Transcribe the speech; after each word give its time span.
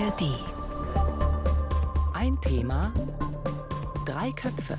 ARD. 0.00 0.22
Ein 2.14 2.40
Thema, 2.40 2.92
drei 4.06 4.30
Köpfe. 4.32 4.78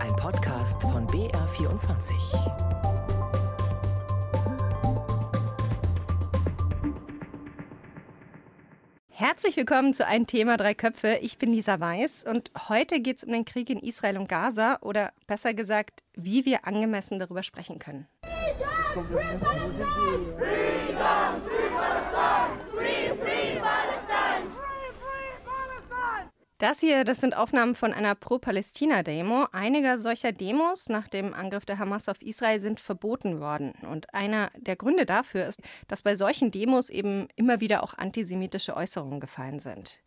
Ein 0.00 0.14
Podcast 0.16 0.82
von 0.82 1.06
BR24. 1.06 2.12
Herzlich 9.08 9.56
willkommen 9.56 9.94
zu 9.94 10.06
Ein 10.06 10.26
Thema, 10.26 10.58
drei 10.58 10.74
Köpfe. 10.74 11.18
Ich 11.22 11.38
bin 11.38 11.52
Lisa 11.52 11.80
Weiß 11.80 12.24
und 12.24 12.50
heute 12.68 13.00
geht 13.00 13.18
es 13.18 13.24
um 13.24 13.32
den 13.32 13.46
Krieg 13.46 13.70
in 13.70 13.78
Israel 13.78 14.18
und 14.18 14.28
Gaza 14.28 14.78
oder 14.82 15.12
besser 15.26 15.54
gesagt, 15.54 16.02
wie 16.14 16.44
wir 16.44 16.66
angemessen 16.66 17.18
darüber 17.18 17.42
sprechen 17.42 17.78
können. 17.78 18.06
Freedom, 18.22 19.06
free 19.06 19.38
Palestine! 19.38 20.36
Freedom, 20.36 21.57
Das 26.58 26.80
hier, 26.80 27.04
das 27.04 27.20
sind 27.20 27.36
Aufnahmen 27.36 27.76
von 27.76 27.92
einer 27.92 28.16
Pro-Palästina-Demo. 28.16 29.46
Einige 29.52 29.96
solcher 29.96 30.32
Demos 30.32 30.88
nach 30.88 31.06
dem 31.06 31.32
Angriff 31.32 31.64
der 31.64 31.78
Hamas 31.78 32.08
auf 32.08 32.20
Israel 32.20 32.58
sind 32.58 32.80
verboten 32.80 33.38
worden. 33.38 33.74
Und 33.88 34.12
einer 34.12 34.50
der 34.56 34.74
Gründe 34.74 35.06
dafür 35.06 35.46
ist, 35.46 35.60
dass 35.86 36.02
bei 36.02 36.16
solchen 36.16 36.50
Demos 36.50 36.90
eben 36.90 37.28
immer 37.36 37.60
wieder 37.60 37.84
auch 37.84 37.94
antisemitische 37.94 38.76
Äußerungen 38.76 39.20
gefallen 39.20 39.60
sind. 39.60 40.00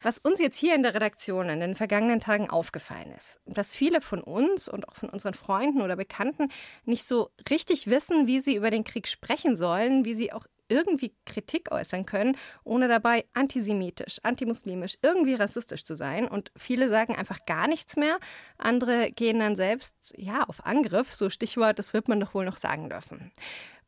Was 0.00 0.16
uns 0.16 0.40
jetzt 0.40 0.56
hier 0.56 0.74
in 0.74 0.82
der 0.82 0.94
Redaktion 0.94 1.50
in 1.50 1.60
den 1.60 1.74
vergangenen 1.74 2.20
Tagen 2.20 2.48
aufgefallen 2.48 3.12
ist, 3.14 3.38
dass 3.44 3.74
viele 3.74 4.00
von 4.00 4.22
uns 4.22 4.70
und 4.70 4.88
auch 4.88 4.94
von 4.94 5.10
unseren 5.10 5.34
Freunden 5.34 5.82
oder 5.82 5.96
Bekannten 5.96 6.48
nicht 6.86 7.06
so 7.06 7.28
richtig 7.50 7.88
wissen, 7.88 8.26
wie 8.26 8.40
sie 8.40 8.56
über 8.56 8.70
den 8.70 8.84
Krieg 8.84 9.06
sprechen 9.06 9.54
sollen, 9.54 10.06
wie 10.06 10.14
sie 10.14 10.32
auch 10.32 10.46
irgendwie 10.70 11.14
Kritik 11.26 11.70
äußern 11.72 12.06
können, 12.06 12.36
ohne 12.64 12.88
dabei 12.88 13.24
antisemitisch, 13.34 14.18
antimuslimisch, 14.22 14.96
irgendwie 15.02 15.34
rassistisch 15.34 15.84
zu 15.84 15.94
sein. 15.94 16.28
Und 16.28 16.52
viele 16.56 16.88
sagen 16.88 17.16
einfach 17.16 17.44
gar 17.46 17.68
nichts 17.68 17.96
mehr. 17.96 18.18
Andere 18.56 19.10
gehen 19.10 19.40
dann 19.40 19.56
selbst, 19.56 20.14
ja, 20.16 20.44
auf 20.44 20.64
Angriff. 20.64 21.12
So 21.12 21.28
Stichwort, 21.28 21.78
das 21.78 21.92
wird 21.92 22.08
man 22.08 22.20
doch 22.20 22.34
wohl 22.34 22.44
noch 22.44 22.56
sagen 22.56 22.88
dürfen. 22.88 23.32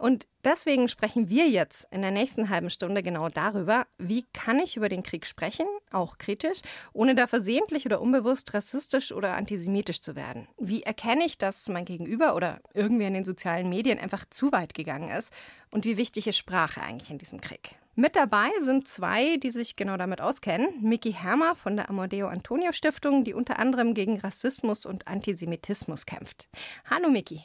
Und 0.02 0.26
deswegen 0.42 0.88
sprechen 0.88 1.30
wir 1.30 1.48
jetzt 1.48 1.86
in 1.92 2.02
der 2.02 2.10
nächsten 2.10 2.48
halben 2.48 2.70
Stunde 2.70 3.04
genau 3.04 3.28
darüber, 3.28 3.86
wie 3.98 4.24
kann 4.32 4.58
ich 4.58 4.76
über 4.76 4.88
den 4.88 5.04
Krieg 5.04 5.24
sprechen, 5.24 5.64
auch 5.92 6.18
kritisch, 6.18 6.62
ohne 6.92 7.14
da 7.14 7.28
versehentlich 7.28 7.86
oder 7.86 8.00
unbewusst 8.00 8.52
rassistisch 8.52 9.12
oder 9.12 9.36
antisemitisch 9.36 10.00
zu 10.00 10.16
werden. 10.16 10.48
Wie 10.58 10.82
erkenne 10.82 11.24
ich, 11.24 11.38
dass 11.38 11.68
mein 11.68 11.84
Gegenüber 11.84 12.34
oder 12.34 12.58
irgendwer 12.74 13.06
in 13.06 13.14
den 13.14 13.24
sozialen 13.24 13.68
Medien 13.68 14.00
einfach 14.00 14.24
zu 14.28 14.50
weit 14.50 14.74
gegangen 14.74 15.08
ist? 15.08 15.32
Und 15.70 15.84
wie 15.84 15.96
wichtig 15.96 16.26
ist 16.26 16.36
Sprache 16.36 16.82
eigentlich 16.82 17.12
in 17.12 17.18
diesem 17.18 17.40
Krieg? 17.40 17.76
Mit 17.94 18.16
dabei 18.16 18.48
sind 18.60 18.88
zwei, 18.88 19.36
die 19.36 19.52
sich 19.52 19.76
genau 19.76 19.96
damit 19.96 20.20
auskennen. 20.20 20.66
Miki 20.80 21.12
Hermer 21.12 21.54
von 21.54 21.76
der 21.76 21.88
Amadeo 21.88 22.26
Antonio 22.26 22.72
Stiftung, 22.72 23.22
die 23.22 23.34
unter 23.34 23.60
anderem 23.60 23.94
gegen 23.94 24.18
Rassismus 24.18 24.84
und 24.84 25.06
Antisemitismus 25.06 26.06
kämpft. 26.06 26.48
Hallo 26.90 27.08
Miki. 27.08 27.44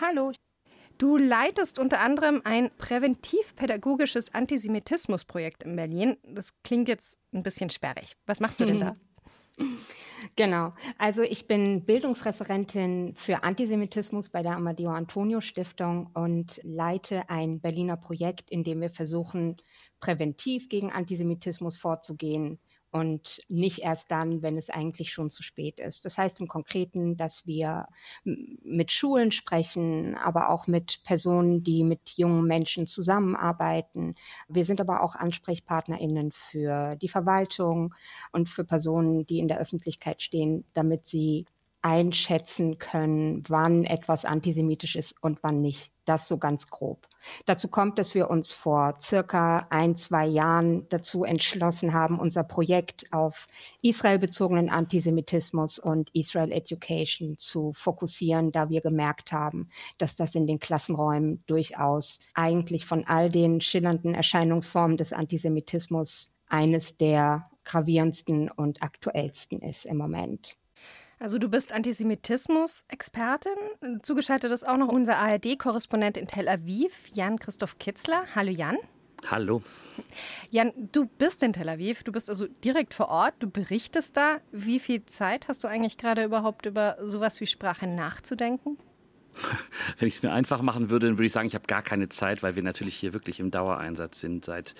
Hallo. 0.00 0.30
Du 0.98 1.16
leitest 1.16 1.78
unter 1.78 2.00
anderem 2.00 2.42
ein 2.44 2.70
präventivpädagogisches 2.76 4.34
Antisemitismusprojekt 4.34 5.62
in 5.62 5.76
Berlin. 5.76 6.16
Das 6.24 6.52
klingt 6.64 6.88
jetzt 6.88 7.18
ein 7.32 7.44
bisschen 7.44 7.70
sperrig. 7.70 8.16
Was 8.26 8.40
machst 8.40 8.60
du 8.60 8.66
denn 8.66 8.80
da? 8.80 8.96
Genau. 10.34 10.72
Also 10.98 11.22
ich 11.22 11.46
bin 11.46 11.84
Bildungsreferentin 11.84 13.14
für 13.14 13.44
Antisemitismus 13.44 14.30
bei 14.30 14.42
der 14.42 14.56
Amadeo 14.56 14.90
Antonio 14.90 15.40
Stiftung 15.40 16.10
und 16.12 16.60
leite 16.64 17.28
ein 17.30 17.60
Berliner 17.60 17.96
Projekt, 17.96 18.50
in 18.50 18.64
dem 18.64 18.80
wir 18.80 18.90
versuchen, 18.90 19.56
präventiv 20.00 20.68
gegen 20.68 20.90
Antisemitismus 20.90 21.76
vorzugehen, 21.76 22.58
und 22.90 23.40
nicht 23.48 23.80
erst 23.80 24.10
dann, 24.10 24.42
wenn 24.42 24.56
es 24.56 24.70
eigentlich 24.70 25.12
schon 25.12 25.30
zu 25.30 25.42
spät 25.42 25.78
ist. 25.78 26.04
Das 26.04 26.16
heißt 26.16 26.40
im 26.40 26.48
Konkreten, 26.48 27.16
dass 27.16 27.46
wir 27.46 27.86
mit 28.24 28.92
Schulen 28.92 29.30
sprechen, 29.30 30.14
aber 30.14 30.48
auch 30.48 30.66
mit 30.66 31.02
Personen, 31.04 31.62
die 31.62 31.84
mit 31.84 32.10
jungen 32.16 32.46
Menschen 32.46 32.86
zusammenarbeiten. 32.86 34.14
Wir 34.48 34.64
sind 34.64 34.80
aber 34.80 35.02
auch 35.02 35.14
Ansprechpartnerinnen 35.16 36.30
für 36.32 36.96
die 36.96 37.08
Verwaltung 37.08 37.94
und 38.32 38.48
für 38.48 38.64
Personen, 38.64 39.26
die 39.26 39.38
in 39.38 39.48
der 39.48 39.58
Öffentlichkeit 39.58 40.22
stehen, 40.22 40.64
damit 40.72 41.06
sie 41.06 41.46
einschätzen 41.82 42.78
können, 42.78 43.44
wann 43.48 43.84
etwas 43.84 44.24
antisemitisch 44.24 44.96
ist 44.96 45.22
und 45.22 45.38
wann 45.42 45.60
nicht. 45.60 45.92
Das 46.04 46.26
so 46.26 46.38
ganz 46.38 46.70
grob. 46.70 47.06
Dazu 47.44 47.68
kommt, 47.68 47.98
dass 47.98 48.14
wir 48.14 48.30
uns 48.30 48.50
vor 48.50 48.94
circa 48.98 49.66
ein, 49.70 49.94
zwei 49.94 50.26
Jahren 50.26 50.88
dazu 50.88 51.24
entschlossen 51.24 51.92
haben, 51.92 52.18
unser 52.18 52.44
Projekt 52.44 53.12
auf 53.12 53.46
Israel 53.82 54.18
bezogenen 54.18 54.70
Antisemitismus 54.70 55.78
und 55.78 56.08
Israel 56.14 56.50
Education 56.50 57.36
zu 57.36 57.72
fokussieren, 57.74 58.52
da 58.52 58.70
wir 58.70 58.80
gemerkt 58.80 59.32
haben, 59.32 59.68
dass 59.98 60.16
das 60.16 60.34
in 60.34 60.46
den 60.46 60.60
Klassenräumen 60.60 61.44
durchaus 61.46 62.20
eigentlich 62.32 62.86
von 62.86 63.06
all 63.06 63.28
den 63.28 63.60
schillernden 63.60 64.14
Erscheinungsformen 64.14 64.96
des 64.96 65.12
Antisemitismus 65.12 66.32
eines 66.48 66.96
der 66.96 67.50
gravierendsten 67.64 68.50
und 68.50 68.82
aktuellsten 68.82 69.60
ist 69.60 69.84
im 69.84 69.98
Moment. 69.98 70.57
Also 71.20 71.38
du 71.38 71.48
bist 71.48 71.72
Antisemitismus-Expertin. 71.72 74.00
Zugeschaltet 74.02 74.52
ist 74.52 74.66
auch 74.66 74.76
noch 74.76 74.88
unser 74.88 75.18
ARD-Korrespondent 75.18 76.16
in 76.16 76.28
Tel 76.28 76.48
Aviv, 76.48 76.92
Jan-Christoph 77.12 77.78
Kitzler. 77.78 78.24
Hallo 78.36 78.50
Jan. 78.50 78.76
Hallo. 79.28 79.62
Jan, 80.50 80.72
du 80.76 81.06
bist 81.06 81.42
in 81.42 81.52
Tel 81.52 81.68
Aviv, 81.68 82.04
du 82.04 82.12
bist 82.12 82.30
also 82.30 82.46
direkt 82.46 82.94
vor 82.94 83.08
Ort, 83.08 83.34
du 83.40 83.50
berichtest 83.50 84.16
da. 84.16 84.38
Wie 84.52 84.78
viel 84.78 85.04
Zeit 85.06 85.48
hast 85.48 85.64
du 85.64 85.68
eigentlich 85.68 85.98
gerade 85.98 86.22
überhaupt 86.22 86.66
über 86.66 86.96
sowas 87.02 87.40
wie 87.40 87.48
Sprache 87.48 87.88
nachzudenken? 87.88 88.78
Wenn 89.98 90.08
ich 90.08 90.16
es 90.16 90.22
mir 90.22 90.32
einfach 90.32 90.62
machen 90.62 90.90
würde, 90.90 91.06
dann 91.06 91.16
würde 91.16 91.26
ich 91.26 91.32
sagen, 91.32 91.46
ich 91.46 91.54
habe 91.54 91.66
gar 91.66 91.82
keine 91.82 92.08
Zeit, 92.08 92.42
weil 92.42 92.56
wir 92.56 92.62
natürlich 92.62 92.96
hier 92.96 93.12
wirklich 93.12 93.40
im 93.40 93.50
Dauereinsatz 93.50 94.20
sind. 94.20 94.44
Seit 94.44 94.74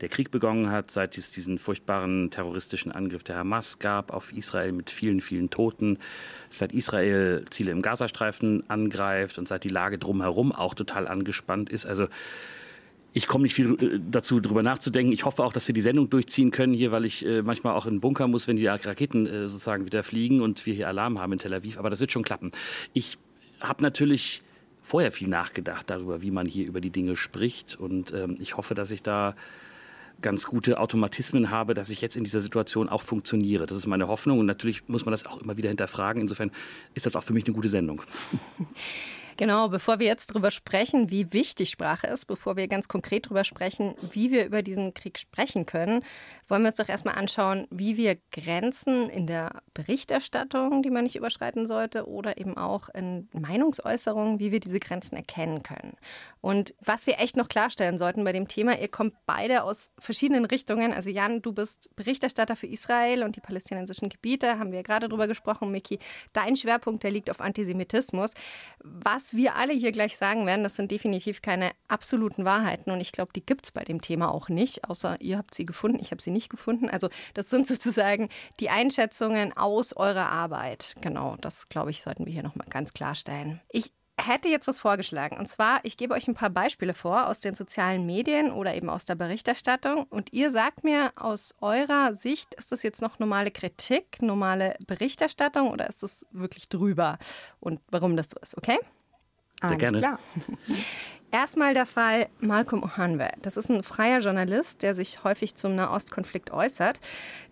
der 0.00 0.08
Krieg 0.08 0.30
begonnen 0.30 0.70
hat, 0.70 0.90
seit 0.90 1.18
es 1.18 1.30
diesen 1.30 1.58
furchtbaren 1.58 2.30
terroristischen 2.30 2.92
Angriff 2.92 3.22
der 3.22 3.36
Hamas 3.36 3.78
gab 3.78 4.12
auf 4.12 4.32
Israel 4.32 4.72
mit 4.72 4.90
vielen, 4.90 5.20
vielen 5.20 5.50
Toten, 5.50 5.98
seit 6.48 6.72
Israel 6.72 7.44
Ziele 7.50 7.72
im 7.72 7.82
Gazastreifen 7.82 8.68
angreift 8.68 9.38
und 9.38 9.48
seit 9.48 9.64
die 9.64 9.68
Lage 9.68 9.98
drumherum 9.98 10.52
auch 10.52 10.74
total 10.74 11.06
angespannt 11.06 11.70
ist. 11.70 11.86
Also 11.86 12.08
ich 13.12 13.26
komme 13.26 13.42
nicht 13.42 13.54
viel 13.54 13.74
äh, 13.74 14.00
dazu, 14.10 14.40
darüber 14.40 14.62
nachzudenken. 14.62 15.12
Ich 15.12 15.24
hoffe 15.24 15.42
auch, 15.42 15.52
dass 15.52 15.66
wir 15.66 15.74
die 15.74 15.80
Sendung 15.80 16.10
durchziehen 16.10 16.50
können 16.50 16.72
hier, 16.72 16.92
weil 16.92 17.04
ich 17.04 17.26
äh, 17.26 17.42
manchmal 17.42 17.74
auch 17.74 17.86
in 17.86 17.94
den 17.94 18.00
Bunker 18.00 18.28
muss, 18.28 18.46
wenn 18.48 18.56
die 18.56 18.66
Raketen 18.66 19.26
äh, 19.26 19.48
sozusagen 19.48 19.84
wieder 19.84 20.02
fliegen 20.02 20.40
und 20.40 20.64
wir 20.66 20.74
hier 20.74 20.88
Alarm 20.88 21.18
haben 21.18 21.32
in 21.32 21.38
Tel 21.38 21.52
Aviv. 21.52 21.78
Aber 21.78 21.90
das 21.90 22.00
wird 22.00 22.12
schon 22.12 22.22
klappen. 22.22 22.52
Ich 22.92 23.18
habe 23.60 23.82
natürlich 23.82 24.42
vorher 24.82 25.12
viel 25.12 25.28
nachgedacht 25.28 25.88
darüber, 25.90 26.22
wie 26.22 26.30
man 26.30 26.46
hier 26.46 26.66
über 26.66 26.80
die 26.80 26.90
Dinge 26.90 27.16
spricht. 27.16 27.76
Und 27.76 28.12
ähm, 28.12 28.36
ich 28.40 28.56
hoffe, 28.56 28.74
dass 28.74 28.90
ich 28.90 29.02
da 29.02 29.34
ganz 30.20 30.46
gute 30.46 30.78
Automatismen 30.78 31.50
habe, 31.50 31.74
dass 31.74 31.90
ich 31.90 32.00
jetzt 32.00 32.16
in 32.16 32.24
dieser 32.24 32.40
Situation 32.40 32.88
auch 32.88 33.02
funktioniere. 33.02 33.66
Das 33.66 33.76
ist 33.76 33.86
meine 33.86 34.08
Hoffnung 34.08 34.38
und 34.38 34.46
natürlich 34.46 34.88
muss 34.88 35.04
man 35.04 35.12
das 35.12 35.26
auch 35.26 35.40
immer 35.40 35.56
wieder 35.56 35.68
hinterfragen. 35.68 36.20
Insofern 36.20 36.50
ist 36.94 37.06
das 37.06 37.16
auch 37.16 37.22
für 37.22 37.32
mich 37.32 37.46
eine 37.46 37.54
gute 37.54 37.68
Sendung. 37.68 38.02
Genau, 39.36 39.70
bevor 39.70 39.98
wir 39.98 40.06
jetzt 40.06 40.32
darüber 40.32 40.50
sprechen, 40.50 41.10
wie 41.10 41.32
wichtig 41.32 41.70
Sprache 41.70 42.06
ist, 42.08 42.26
bevor 42.26 42.56
wir 42.56 42.68
ganz 42.68 42.88
konkret 42.88 43.24
darüber 43.24 43.42
sprechen, 43.42 43.94
wie 44.12 44.30
wir 44.30 44.44
über 44.44 44.60
diesen 44.60 44.92
Krieg 44.92 45.18
sprechen 45.18 45.64
können, 45.64 46.02
wollen 46.50 46.62
wir 46.62 46.68
uns 46.68 46.76
doch 46.76 46.88
erstmal 46.88 47.14
anschauen, 47.14 47.66
wie 47.70 47.96
wir 47.96 48.16
Grenzen 48.32 49.08
in 49.08 49.26
der 49.26 49.62
Berichterstattung, 49.74 50.82
die 50.82 50.90
man 50.90 51.04
nicht 51.04 51.16
überschreiten 51.16 51.66
sollte, 51.66 52.08
oder 52.08 52.38
eben 52.38 52.56
auch 52.56 52.88
in 52.88 53.28
Meinungsäußerungen, 53.32 54.38
wie 54.38 54.52
wir 54.52 54.60
diese 54.60 54.80
Grenzen 54.80 55.16
erkennen 55.16 55.62
können. 55.62 55.96
Und 56.40 56.74
was 56.80 57.06
wir 57.06 57.20
echt 57.20 57.36
noch 57.36 57.48
klarstellen 57.48 57.98
sollten 57.98 58.24
bei 58.24 58.32
dem 58.32 58.48
Thema, 58.48 58.78
ihr 58.78 58.88
kommt 58.88 59.14
beide 59.26 59.62
aus 59.62 59.92
verschiedenen 59.98 60.44
Richtungen. 60.44 60.92
Also 60.92 61.10
Jan, 61.10 61.42
du 61.42 61.52
bist 61.52 61.94
Berichterstatter 61.96 62.56
für 62.56 62.66
Israel 62.66 63.22
und 63.22 63.36
die 63.36 63.40
palästinensischen 63.40 64.08
Gebiete, 64.08 64.58
haben 64.58 64.72
wir 64.72 64.82
gerade 64.82 65.08
drüber 65.08 65.26
gesprochen. 65.26 65.70
Miki, 65.70 65.98
dein 66.32 66.56
Schwerpunkt, 66.56 67.02
der 67.02 67.10
liegt 67.10 67.30
auf 67.30 67.40
Antisemitismus. 67.40 68.32
Was 68.82 69.34
wir 69.36 69.56
alle 69.56 69.72
hier 69.72 69.92
gleich 69.92 70.16
sagen 70.16 70.46
werden, 70.46 70.64
das 70.64 70.76
sind 70.76 70.90
definitiv 70.90 71.42
keine 71.42 71.70
absoluten 71.88 72.44
Wahrheiten 72.44 72.90
und 72.90 73.00
ich 73.00 73.12
glaube, 73.12 73.32
die 73.34 73.44
gibt 73.44 73.66
es 73.66 73.72
bei 73.72 73.84
dem 73.84 74.00
Thema 74.00 74.32
auch 74.32 74.48
nicht, 74.48 74.84
außer 74.88 75.20
ihr 75.20 75.38
habt 75.38 75.54
sie 75.54 75.66
gefunden, 75.66 75.98
ich 76.00 76.10
habe 76.10 76.22
sie 76.22 76.30
nicht 76.30 76.39
gefunden. 76.48 76.88
Also 76.88 77.08
das 77.34 77.50
sind 77.50 77.66
sozusagen 77.68 78.28
die 78.60 78.70
Einschätzungen 78.70 79.56
aus 79.56 79.92
eurer 79.92 80.30
Arbeit. 80.30 80.94
Genau, 81.00 81.36
das 81.40 81.68
glaube 81.68 81.90
ich, 81.90 82.02
sollten 82.02 82.26
wir 82.26 82.32
hier 82.32 82.42
nochmal 82.42 82.68
ganz 82.68 82.92
klarstellen. 82.92 83.60
Ich 83.68 83.92
hätte 84.26 84.48
jetzt 84.48 84.68
was 84.68 84.80
vorgeschlagen. 84.80 85.36
Und 85.38 85.48
zwar, 85.48 85.80
ich 85.84 85.96
gebe 85.96 86.14
euch 86.14 86.28
ein 86.28 86.34
paar 86.34 86.50
Beispiele 86.50 86.94
vor 86.94 87.28
aus 87.28 87.40
den 87.40 87.54
sozialen 87.54 88.06
Medien 88.06 88.52
oder 88.52 88.74
eben 88.74 88.90
aus 88.90 89.04
der 89.04 89.14
Berichterstattung. 89.14 90.04
Und 90.04 90.32
ihr 90.32 90.50
sagt 90.50 90.84
mir 90.84 91.12
aus 91.16 91.54
eurer 91.60 92.14
Sicht, 92.14 92.54
ist 92.54 92.72
das 92.72 92.82
jetzt 92.82 93.02
noch 93.02 93.18
normale 93.18 93.50
Kritik, 93.50 94.22
normale 94.22 94.76
Berichterstattung 94.86 95.70
oder 95.70 95.88
ist 95.88 96.02
das 96.02 96.26
wirklich 96.32 96.68
drüber? 96.68 97.18
Und 97.60 97.80
warum 97.90 98.16
das 98.16 98.28
so 98.30 98.38
ist, 98.40 98.56
okay? 98.56 98.78
Sehr 99.60 99.70
Alles 99.70 99.78
gerne. 99.78 99.98
Klar. 99.98 100.18
Erstmal 101.32 101.74
der 101.74 101.86
Fall 101.86 102.26
Malcolm 102.40 102.82
Ohanwe. 102.82 103.28
Das 103.42 103.56
ist 103.56 103.70
ein 103.70 103.84
freier 103.84 104.18
Journalist, 104.18 104.82
der 104.82 104.96
sich 104.96 105.22
häufig 105.22 105.54
zum 105.54 105.76
Nahostkonflikt 105.76 106.50
äußert. 106.50 106.98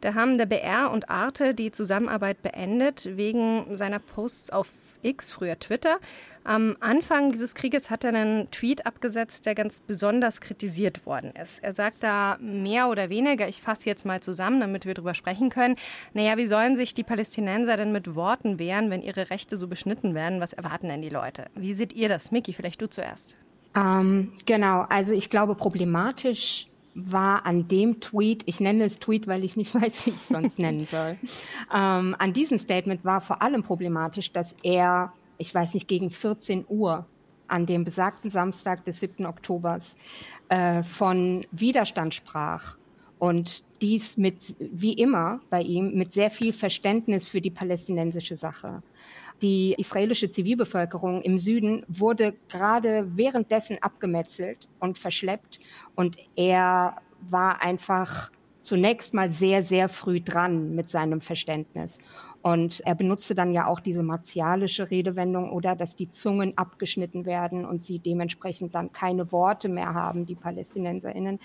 Da 0.00 0.14
haben 0.14 0.36
der 0.36 0.46
BR 0.46 0.90
und 0.90 1.08
Arte 1.10 1.54
die 1.54 1.70
Zusammenarbeit 1.70 2.42
beendet 2.42 3.16
wegen 3.16 3.76
seiner 3.76 4.00
Posts 4.00 4.50
auf 4.50 4.68
X, 5.02 5.30
früher 5.30 5.56
Twitter. 5.60 5.98
Am 6.42 6.76
Anfang 6.80 7.30
dieses 7.30 7.54
Krieges 7.54 7.88
hat 7.88 8.02
er 8.04 8.08
einen 8.08 8.50
Tweet 8.50 8.84
abgesetzt, 8.84 9.46
der 9.46 9.54
ganz 9.54 9.80
besonders 9.80 10.40
kritisiert 10.40 11.06
worden 11.06 11.32
ist. 11.40 11.62
Er 11.62 11.74
sagt 11.74 12.02
da 12.02 12.36
mehr 12.40 12.88
oder 12.88 13.10
weniger, 13.10 13.48
ich 13.48 13.62
fasse 13.62 13.86
jetzt 13.86 14.06
mal 14.06 14.20
zusammen, 14.20 14.58
damit 14.58 14.86
wir 14.86 14.94
darüber 14.94 15.14
sprechen 15.14 15.50
können, 15.50 15.76
naja, 16.14 16.36
wie 16.36 16.46
sollen 16.46 16.76
sich 16.76 16.94
die 16.94 17.04
Palästinenser 17.04 17.76
denn 17.76 17.92
mit 17.92 18.14
Worten 18.16 18.58
wehren, 18.58 18.90
wenn 18.90 19.02
ihre 19.02 19.30
Rechte 19.30 19.56
so 19.56 19.68
beschnitten 19.68 20.14
werden? 20.14 20.40
Was 20.40 20.52
erwarten 20.52 20.88
denn 20.88 21.02
die 21.02 21.10
Leute? 21.10 21.46
Wie 21.54 21.74
seht 21.74 21.92
ihr 21.92 22.08
das? 22.08 22.32
Miki, 22.32 22.54
vielleicht 22.54 22.80
du 22.80 22.88
zuerst. 22.88 23.36
Ähm, 23.78 24.32
genau, 24.46 24.86
also 24.88 25.12
ich 25.12 25.30
glaube, 25.30 25.54
problematisch 25.54 26.66
war 26.94 27.46
an 27.46 27.68
dem 27.68 28.00
Tweet, 28.00 28.42
ich 28.46 28.58
nenne 28.60 28.84
es 28.84 28.98
Tweet, 28.98 29.28
weil 29.28 29.44
ich 29.44 29.56
nicht 29.56 29.74
weiß, 29.80 30.06
wie 30.06 30.10
ich 30.10 30.16
es 30.16 30.28
sonst 30.28 30.58
nennen 30.58 30.84
soll, 30.84 31.16
ähm, 31.72 32.16
an 32.18 32.32
diesem 32.32 32.58
Statement 32.58 33.04
war 33.04 33.20
vor 33.20 33.42
allem 33.42 33.62
problematisch, 33.62 34.32
dass 34.32 34.56
er, 34.62 35.12
ich 35.38 35.54
weiß 35.54 35.74
nicht, 35.74 35.86
gegen 35.86 36.10
14 36.10 36.64
Uhr 36.68 37.06
an 37.46 37.66
dem 37.66 37.84
besagten 37.84 38.30
Samstag 38.30 38.84
des 38.84 39.00
7. 39.00 39.24
Oktobers 39.24 39.96
äh, 40.48 40.82
von 40.82 41.46
Widerstand 41.50 42.14
sprach 42.14 42.76
und 43.18 43.64
dies 43.80 44.16
mit, 44.16 44.56
wie 44.58 44.92
immer 44.92 45.40
bei 45.50 45.62
ihm, 45.62 45.94
mit 45.94 46.12
sehr 46.12 46.30
viel 46.30 46.52
Verständnis 46.52 47.28
für 47.28 47.40
die 47.40 47.50
palästinensische 47.50 48.36
Sache. 48.36 48.82
Die 49.40 49.74
israelische 49.78 50.30
Zivilbevölkerung 50.30 51.22
im 51.22 51.38
Süden 51.38 51.84
wurde 51.88 52.34
gerade 52.48 53.06
währenddessen 53.14 53.78
abgemetzelt 53.80 54.68
und 54.80 54.98
verschleppt. 54.98 55.60
Und 55.94 56.16
er 56.34 56.96
war 57.20 57.62
einfach 57.62 58.30
zunächst 58.62 59.14
mal 59.14 59.32
sehr, 59.32 59.64
sehr 59.64 59.88
früh 59.88 60.20
dran 60.20 60.74
mit 60.74 60.88
seinem 60.88 61.20
Verständnis. 61.20 61.98
Und 62.42 62.80
er 62.80 62.94
benutzte 62.94 63.34
dann 63.34 63.52
ja 63.52 63.66
auch 63.66 63.80
diese 63.80 64.02
martialische 64.02 64.90
Redewendung 64.90 65.50
oder 65.50 65.74
dass 65.74 65.96
die 65.96 66.10
Zungen 66.10 66.56
abgeschnitten 66.56 67.24
werden 67.24 67.64
und 67.64 67.82
sie 67.82 67.98
dementsprechend 67.98 68.74
dann 68.74 68.92
keine 68.92 69.32
Worte 69.32 69.68
mehr 69.68 69.94
haben, 69.94 70.26
die 70.26 70.34
Palästinenserinnen. 70.34 71.38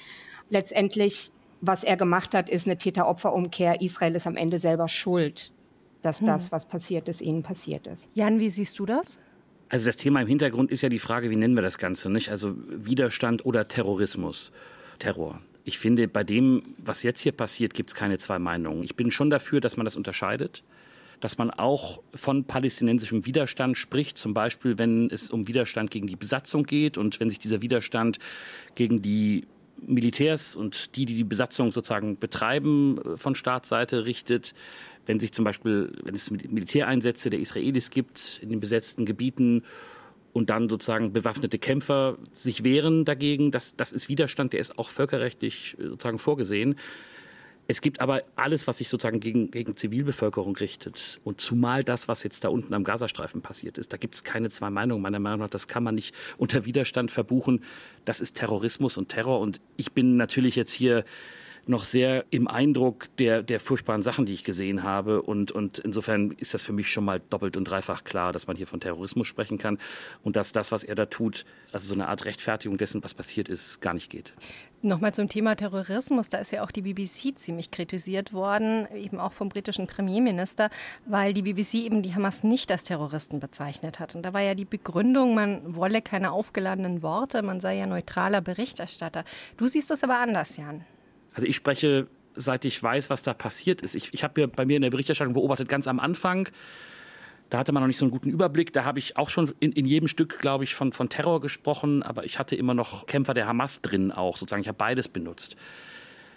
Letztendlich, 0.49 1.31
was 1.65 1.83
er 1.83 1.97
gemacht 1.97 2.33
hat, 2.33 2.49
ist 2.49 2.67
eine 2.67 2.77
Täter-Opfer-Umkehr. 2.77 3.81
Israel 3.81 4.15
ist 4.15 4.27
am 4.27 4.35
Ende 4.35 4.59
selber 4.59 4.87
schuld 4.89 5.51
dass 6.03 6.19
hm. 6.19 6.27
das, 6.27 6.51
was 6.51 6.67
passiert 6.67 7.09
ist, 7.09 7.21
ihnen 7.21 7.41
passiert 7.41 7.87
ist. 7.87 8.07
Jan, 8.13 8.39
wie 8.39 8.49
siehst 8.49 8.77
du 8.77 8.85
das? 8.85 9.17
Also 9.69 9.87
das 9.87 9.97
Thema 9.97 10.21
im 10.21 10.27
Hintergrund 10.27 10.69
ist 10.69 10.81
ja 10.81 10.89
die 10.89 10.99
Frage, 10.99 11.31
wie 11.31 11.35
nennen 11.35 11.55
wir 11.55 11.63
das 11.63 11.79
Ganze, 11.79 12.11
nicht? 12.11 12.29
Also 12.29 12.53
Widerstand 12.67 13.45
oder 13.45 13.67
Terrorismus. 13.67 14.51
Terror. 14.99 15.41
Ich 15.63 15.79
finde, 15.79 16.07
bei 16.07 16.23
dem, 16.23 16.75
was 16.77 17.01
jetzt 17.01 17.21
hier 17.21 17.31
passiert, 17.31 17.73
gibt 17.73 17.89
es 17.89 17.95
keine 17.95 18.17
zwei 18.19 18.37
Meinungen. 18.37 18.83
Ich 18.83 18.95
bin 18.95 19.09
schon 19.09 19.29
dafür, 19.29 19.61
dass 19.61 19.77
man 19.77 19.85
das 19.85 19.95
unterscheidet, 19.95 20.63
dass 21.21 21.37
man 21.37 21.49
auch 21.49 22.01
von 22.13 22.43
palästinensischem 22.43 23.25
Widerstand 23.25 23.77
spricht, 23.77 24.17
zum 24.17 24.33
Beispiel, 24.33 24.77
wenn 24.77 25.09
es 25.09 25.31
um 25.31 25.47
Widerstand 25.47 25.89
gegen 25.89 26.05
die 26.05 26.17
Besatzung 26.17 26.63
geht 26.63 26.97
und 26.97 27.19
wenn 27.19 27.29
sich 27.29 27.39
dieser 27.39 27.61
Widerstand 27.61 28.19
gegen 28.75 29.01
die 29.01 29.47
Militärs 29.87 30.55
und 30.55 30.95
die, 30.95 31.05
die 31.05 31.15
die 31.15 31.23
Besatzung 31.23 31.71
sozusagen 31.71 32.17
betreiben, 32.17 32.97
äh, 32.99 33.17
von 33.17 33.35
Staatsseite 33.35 34.05
richtet 34.05 34.53
wenn 35.05 35.19
sich 35.19 35.33
zum 35.33 35.45
Beispiel, 35.45 35.91
wenn 36.03 36.15
es 36.15 36.31
Militäreinsätze 36.31 37.29
der 37.29 37.39
Israelis 37.39 37.89
gibt 37.89 38.39
in 38.41 38.49
den 38.49 38.59
besetzten 38.59 39.05
Gebieten 39.05 39.63
und 40.31 40.49
dann 40.49 40.69
sozusagen 40.69 41.13
bewaffnete 41.13 41.59
Kämpfer 41.59 42.17
sich 42.31 42.63
wehren 42.63 43.05
dagegen, 43.05 43.51
das, 43.51 43.75
das 43.75 43.91
ist 43.91 44.09
Widerstand, 44.09 44.53
der 44.53 44.59
ist 44.59 44.79
auch 44.79 44.89
völkerrechtlich 44.89 45.75
äh, 45.79 45.89
sozusagen 45.89 46.19
vorgesehen. 46.19 46.75
Es 47.67 47.79
gibt 47.79 48.01
aber 48.01 48.23
alles, 48.35 48.67
was 48.67 48.79
sich 48.79 48.89
sozusagen 48.89 49.21
gegen, 49.21 49.49
gegen 49.49 49.75
Zivilbevölkerung 49.75 50.55
richtet. 50.55 51.21
Und 51.23 51.39
zumal 51.39 51.83
das, 51.83 52.07
was 52.07 52.23
jetzt 52.23 52.43
da 52.43 52.49
unten 52.49 52.73
am 52.73 52.83
Gazastreifen 52.83 53.41
passiert 53.41 53.77
ist, 53.77 53.93
da 53.93 53.97
gibt 53.97 54.15
es 54.15 54.23
keine 54.23 54.49
zwei 54.49 54.69
Meinungen. 54.69 55.01
Meiner 55.01 55.19
Meinung 55.19 55.39
nach, 55.39 55.49
das 55.49 55.67
kann 55.67 55.83
man 55.83 55.95
nicht 55.95 56.13
unter 56.37 56.65
Widerstand 56.65 57.11
verbuchen. 57.11 57.63
Das 58.05 58.19
ist 58.19 58.35
Terrorismus 58.35 58.97
und 58.97 59.09
Terror. 59.09 59.39
Und 59.39 59.61
ich 59.77 59.93
bin 59.93 60.17
natürlich 60.17 60.55
jetzt 60.55 60.73
hier 60.73 61.05
noch 61.65 61.85
sehr 61.85 62.25
im 62.29 62.49
Eindruck 62.49 63.07
der, 63.17 63.41
der 63.41 63.59
furchtbaren 63.59 64.01
Sachen, 64.01 64.25
die 64.25 64.33
ich 64.33 64.43
gesehen 64.43 64.83
habe. 64.83 65.21
Und, 65.21 65.51
und 65.51 65.79
insofern 65.79 66.31
ist 66.31 66.53
das 66.53 66.63
für 66.63 66.73
mich 66.73 66.89
schon 66.89 67.05
mal 67.05 67.21
doppelt 67.29 67.55
und 67.55 67.63
dreifach 67.63 68.03
klar, 68.03 68.33
dass 68.33 68.47
man 68.47 68.57
hier 68.57 68.67
von 68.67 68.81
Terrorismus 68.81 69.27
sprechen 69.27 69.57
kann 69.57 69.77
und 70.23 70.35
dass 70.35 70.51
das, 70.51 70.73
was 70.73 70.83
er 70.83 70.95
da 70.95 71.05
tut, 71.05 71.45
also 71.71 71.87
so 71.87 71.93
eine 71.93 72.09
Art 72.09 72.25
Rechtfertigung 72.25 72.77
dessen, 72.77 73.03
was 73.03 73.13
passiert 73.13 73.47
ist, 73.47 73.79
gar 73.79 73.93
nicht 73.93 74.09
geht. 74.09 74.33
Nochmal 74.85 75.13
zum 75.13 75.29
Thema 75.29 75.55
Terrorismus. 75.55 76.27
Da 76.27 76.39
ist 76.39 76.51
ja 76.51 76.61
auch 76.61 76.69
die 76.69 76.81
BBC 76.81 77.37
ziemlich 77.37 77.71
kritisiert 77.71 78.33
worden, 78.33 78.85
eben 78.93 79.17
auch 79.17 79.31
vom 79.31 79.47
britischen 79.47 79.87
Premierminister, 79.87 80.69
weil 81.05 81.33
die 81.33 81.41
BBC 81.41 81.75
eben 81.75 82.01
die 82.01 82.13
Hamas 82.13 82.43
nicht 82.43 82.69
als 82.69 82.83
Terroristen 82.83 83.39
bezeichnet 83.39 84.01
hat. 84.01 84.13
Und 84.13 84.23
da 84.23 84.33
war 84.33 84.41
ja 84.41 84.55
die 84.55 84.65
Begründung, 84.65 85.35
man 85.35 85.73
wolle 85.73 86.01
keine 86.01 86.33
aufgeladenen 86.33 87.01
Worte, 87.01 87.43
man 87.43 87.61
sei 87.61 87.77
ja 87.77 87.85
neutraler 87.85 88.41
Berichterstatter. 88.41 89.23
Du 89.55 89.67
siehst 89.67 89.89
das 89.89 90.03
aber 90.03 90.17
anders, 90.17 90.57
Jan. 90.57 90.83
Also 91.33 91.47
ich 91.47 91.55
spreche, 91.55 92.07
seit 92.35 92.65
ich 92.65 92.83
weiß, 92.83 93.09
was 93.09 93.23
da 93.23 93.33
passiert 93.33 93.81
ist. 93.81 93.95
Ich, 93.95 94.13
ich 94.13 94.25
habe 94.25 94.41
ja 94.41 94.47
bei 94.47 94.65
mir 94.65 94.75
in 94.75 94.81
der 94.81 94.89
Berichterstattung 94.89 95.33
beobachtet, 95.33 95.69
ganz 95.69 95.87
am 95.87 96.01
Anfang, 96.01 96.49
da 97.53 97.59
hatte 97.59 97.71
man 97.71 97.83
noch 97.83 97.87
nicht 97.87 97.97
so 97.97 98.05
einen 98.05 98.11
guten 98.11 98.31
Überblick. 98.31 98.73
Da 98.73 98.83
habe 98.83 98.97
ich 98.97 99.15
auch 99.15 99.29
schon 99.29 99.53
in, 99.59 99.71
in 99.73 99.85
jedem 99.85 100.07
Stück, 100.07 100.39
glaube 100.39 100.63
ich, 100.63 100.73
von, 100.73 100.91
von 100.91 101.07
Terror 101.07 101.39
gesprochen, 101.39 102.01
aber 102.01 102.25
ich 102.25 102.39
hatte 102.39 102.55
immer 102.55 102.73
noch 102.73 103.05
Kämpfer 103.05 103.35
der 103.35 103.45
Hamas 103.45 103.79
drin 103.81 104.11
auch, 104.11 104.37
sozusagen. 104.37 104.63
Ich 104.63 104.67
habe 104.67 104.79
beides 104.79 105.07
benutzt. 105.07 105.55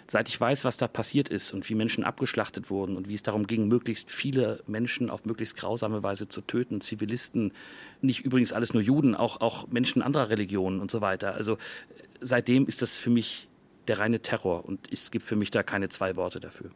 Seit 0.05 0.29
ich 0.29 0.39
weiß, 0.39 0.63
was 0.63 0.77
da 0.77 0.87
passiert 0.87 1.27
ist 1.27 1.53
und 1.53 1.67
wie 1.67 1.73
Menschen 1.73 2.03
abgeschlachtet 2.03 2.69
wurden 2.69 2.95
und 2.95 3.07
wie 3.07 3.15
es 3.15 3.23
darum 3.23 3.47
ging, 3.47 3.67
möglichst 3.67 4.11
viele 4.11 4.61
Menschen 4.67 5.09
auf 5.09 5.25
möglichst 5.25 5.57
grausame 5.57 6.03
Weise 6.03 6.29
zu 6.29 6.41
töten, 6.41 6.81
Zivilisten, 6.81 7.51
nicht 8.01 8.23
übrigens 8.23 8.53
alles 8.53 8.75
nur 8.75 8.83
Juden, 8.83 9.15
auch, 9.15 9.41
auch 9.41 9.67
Menschen 9.69 10.03
anderer 10.03 10.29
Religionen 10.29 10.79
und 10.79 10.91
so 10.91 11.01
weiter. 11.01 11.33
Also 11.33 11.57
seitdem 12.21 12.67
ist 12.67 12.83
das 12.83 12.99
für 12.99 13.09
mich 13.09 13.47
der 13.87 13.99
reine 13.99 14.21
Terror. 14.21 14.65
Und 14.65 14.91
es 14.91 15.11
gibt 15.11 15.25
für 15.25 15.35
mich 15.35 15.51
da 15.51 15.63
keine 15.63 15.89
zwei 15.89 16.15
Worte 16.15 16.39
dafür. 16.39 16.69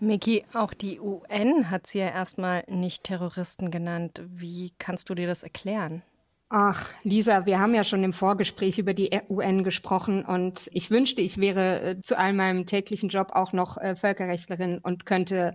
Miki, 0.00 0.44
auch 0.54 0.74
die 0.74 1.00
UN 1.00 1.70
hat 1.70 1.86
sie 1.86 1.98
ja 1.98 2.08
erstmal 2.08 2.64
nicht 2.68 3.04
Terroristen 3.04 3.70
genannt. 3.70 4.22
Wie 4.26 4.72
kannst 4.78 5.08
du 5.10 5.14
dir 5.14 5.26
das 5.26 5.42
erklären? 5.42 6.02
Ach, 6.48 6.92
Lisa, 7.02 7.44
wir 7.44 7.58
haben 7.58 7.74
ja 7.74 7.82
schon 7.82 8.04
im 8.04 8.12
Vorgespräch 8.12 8.78
über 8.78 8.94
die 8.94 9.10
UN 9.28 9.64
gesprochen 9.64 10.24
und 10.24 10.68
ich 10.72 10.92
wünschte, 10.92 11.20
ich 11.20 11.38
wäre 11.38 11.80
äh, 11.82 12.00
zu 12.02 12.16
all 12.16 12.32
meinem 12.32 12.66
täglichen 12.66 13.08
Job 13.08 13.32
auch 13.32 13.52
noch 13.52 13.76
äh, 13.78 13.96
Völkerrechtlerin 13.96 14.78
und 14.78 15.06
könnte 15.06 15.54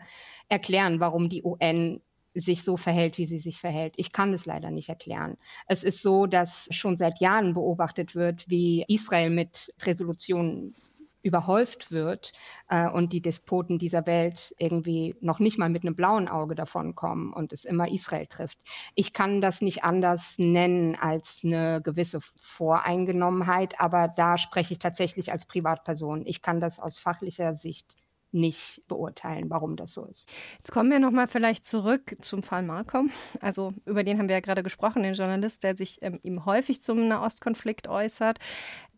erklären, 0.49 0.99
warum 0.99 1.29
die 1.29 1.45
UN 1.45 2.01
sich 2.33 2.63
so 2.63 2.75
verhält, 2.75 3.17
wie 3.17 3.25
sie 3.25 3.39
sich 3.39 3.59
verhält. 3.59 3.93
Ich 3.97 4.11
kann 4.11 4.33
es 4.33 4.45
leider 4.45 4.69
nicht 4.69 4.89
erklären. 4.89 5.37
Es 5.67 5.83
ist 5.83 6.01
so, 6.01 6.25
dass 6.25 6.67
schon 6.71 6.97
seit 6.97 7.19
Jahren 7.21 7.53
beobachtet 7.53 8.15
wird, 8.15 8.49
wie 8.49 8.83
Israel 8.87 9.29
mit 9.29 9.73
Resolutionen 9.83 10.75
überhäuft 11.23 11.91
wird 11.91 12.33
äh, 12.67 12.89
und 12.89 13.13
die 13.13 13.21
Despoten 13.21 13.77
dieser 13.77 14.05
Welt 14.05 14.53
irgendwie 14.57 15.15
noch 15.21 15.39
nicht 15.39 15.57
mal 15.57 15.69
mit 15.69 15.83
einem 15.83 15.95
blauen 15.95 16.27
Auge 16.27 16.55
davonkommen 16.55 17.33
und 17.33 17.53
es 17.53 17.65
immer 17.65 17.91
Israel 17.91 18.27
trifft. 18.27 18.59
Ich 18.95 19.13
kann 19.13 19.41
das 19.41 19.61
nicht 19.61 19.83
anders 19.83 20.35
nennen 20.37 20.95
als 20.95 21.41
eine 21.43 21.81
gewisse 21.81 22.19
Voreingenommenheit, 22.21 23.79
aber 23.79 24.07
da 24.07 24.37
spreche 24.37 24.73
ich 24.73 24.79
tatsächlich 24.79 25.31
als 25.31 25.45
Privatperson. 25.45 26.25
Ich 26.25 26.41
kann 26.41 26.59
das 26.59 26.79
aus 26.79 26.97
fachlicher 26.97 27.55
Sicht 27.55 27.95
nicht 28.31 28.81
beurteilen, 28.87 29.49
warum 29.49 29.75
das 29.75 29.93
so 29.93 30.05
ist. 30.05 30.29
Jetzt 30.57 30.71
kommen 30.71 30.89
wir 30.89 30.99
nochmal 30.99 31.27
vielleicht 31.27 31.65
zurück 31.65 32.15
zum 32.21 32.43
Fall 32.43 32.63
Malcolm. 32.63 33.11
Also 33.41 33.73
über 33.85 34.03
den 34.03 34.17
haben 34.17 34.27
wir 34.27 34.35
ja 34.35 34.41
gerade 34.41 34.63
gesprochen, 34.63 35.03
den 35.03 35.13
Journalist, 35.13 35.63
der 35.63 35.75
sich 35.75 35.99
ähm, 36.01 36.19
eben 36.23 36.45
häufig 36.45 36.81
zum 36.81 37.07
Nahostkonflikt 37.07 37.87
äußert. 37.87 38.39